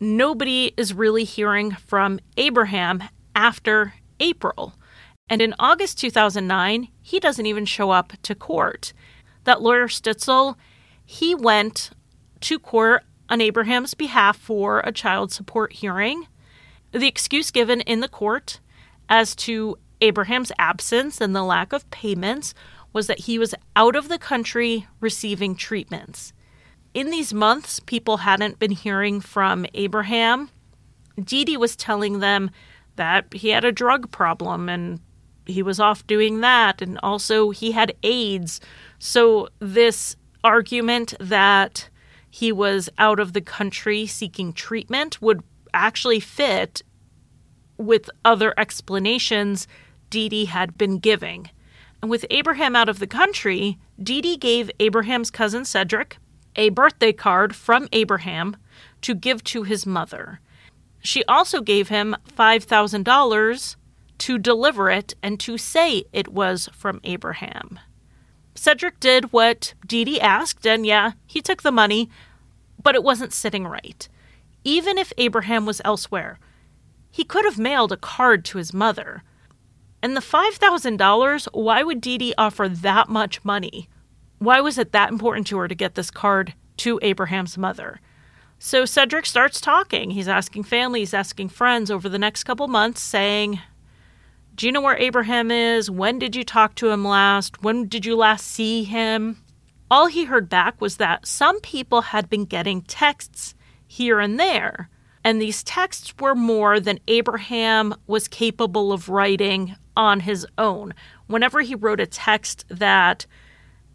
[0.00, 4.74] Nobody is really hearing from Abraham after April.
[5.30, 8.92] And in August 2009, he doesn't even show up to court.
[9.44, 10.56] That lawyer Stitzel,
[11.04, 11.90] he went
[12.40, 16.26] to court on Abraham's behalf for a child support hearing.
[16.92, 18.60] The excuse given in the court
[19.08, 22.54] as to Abraham's absence and the lack of payments
[22.92, 26.32] was that he was out of the country receiving treatments.
[26.94, 30.50] In these months, people hadn't been hearing from Abraham.
[31.22, 32.50] Dee Dee was telling them
[32.96, 35.00] that he had a drug problem and
[35.46, 38.60] he was off doing that and also he had AIDS.
[38.98, 41.88] So this argument that
[42.38, 45.42] he was out of the country seeking treatment would
[45.74, 46.82] actually fit
[47.76, 49.66] with other explanations
[50.08, 51.50] Dee Dee had been giving.
[52.00, 56.18] And with Abraham out of the country, Dee Dee gave Abraham's cousin Cedric
[56.54, 58.56] a birthday card from Abraham
[59.02, 60.38] to give to his mother.
[61.00, 63.76] She also gave him $5,000
[64.18, 67.80] to deliver it and to say it was from Abraham.
[68.54, 72.08] Cedric did what Dee Dee asked, and yeah, he took the money,
[72.88, 74.08] but it wasn't sitting right.
[74.64, 76.38] Even if Abraham was elsewhere,
[77.10, 79.22] he could have mailed a card to his mother.
[80.02, 83.90] And the $5,000, why would Dee Dee offer that much money?
[84.38, 88.00] Why was it that important to her to get this card to Abraham's mother?
[88.58, 90.12] So Cedric starts talking.
[90.12, 93.60] He's asking family, he's asking friends over the next couple months, saying,
[94.54, 95.90] Do you know where Abraham is?
[95.90, 97.62] When did you talk to him last?
[97.62, 99.42] When did you last see him?
[99.90, 103.54] All he heard back was that some people had been getting texts
[103.86, 104.90] here and there,
[105.24, 110.92] and these texts were more than Abraham was capable of writing on his own.
[111.26, 113.26] Whenever he wrote a text that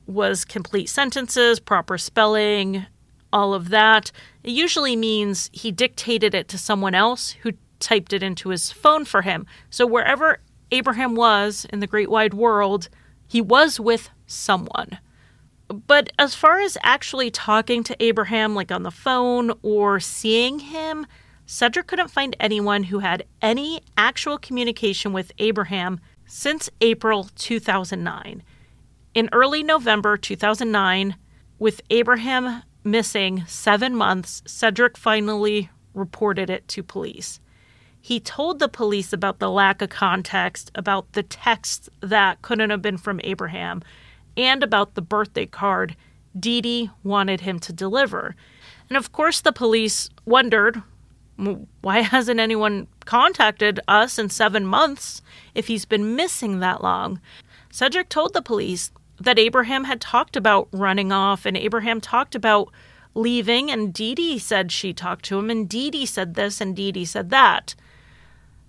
[0.07, 2.85] was complete sentences, proper spelling,
[3.31, 4.11] all of that,
[4.43, 9.05] it usually means he dictated it to someone else who typed it into his phone
[9.05, 9.45] for him.
[9.69, 10.39] So wherever
[10.71, 12.89] Abraham was in the great wide world,
[13.27, 14.99] he was with someone.
[15.73, 21.07] But as far as actually talking to Abraham, like on the phone or seeing him,
[21.47, 28.43] Cedric couldn't find anyone who had any actual communication with Abraham since April 2009.
[29.13, 31.15] In early November 2009,
[31.59, 37.39] with Abraham missing seven months, Cedric finally reported it to police.
[37.99, 42.81] He told the police about the lack of context, about the text that couldn't have
[42.81, 43.81] been from Abraham,
[44.37, 45.95] and about the birthday card
[46.37, 48.35] Dee Dee wanted him to deliver.
[48.89, 50.81] And of course, the police wondered
[51.81, 55.21] why hasn't anyone contacted us in seven months
[55.55, 57.19] if he's been missing that long?
[57.71, 62.69] Cedric told the police that Abraham had talked about running off, and Abraham talked about
[63.15, 66.75] leaving, and Dee Dee said she talked to him, and Dee Dee said this, and
[66.75, 67.75] Dee Dee said that.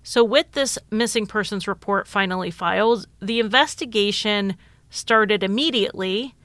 [0.03, 4.55] So, with this missing persons report finally filed, the investigation
[4.89, 6.35] started immediately,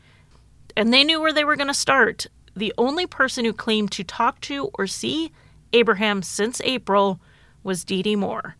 [0.76, 2.26] and they knew where they were going to start.
[2.54, 5.32] The only person who claimed to talk to or see
[5.72, 7.20] Abraham since April
[7.62, 8.56] was Dee Dee Moore.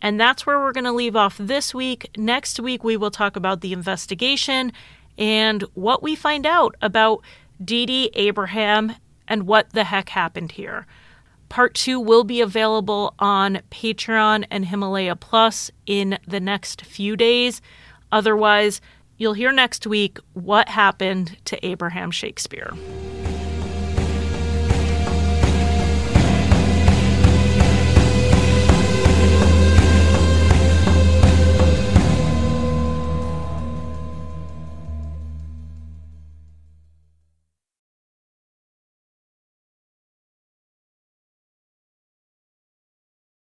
[0.00, 2.10] And that's where we're going to leave off this week.
[2.16, 4.72] Next week, we will talk about the investigation
[5.16, 7.22] and what we find out about
[7.64, 8.94] Dee Dee Abraham
[9.28, 10.86] and what the heck happened here.
[11.48, 17.60] Part two will be available on Patreon and Himalaya Plus in the next few days.
[18.10, 18.80] Otherwise,
[19.22, 22.72] you'll hear next week what happened to Abraham Shakespeare.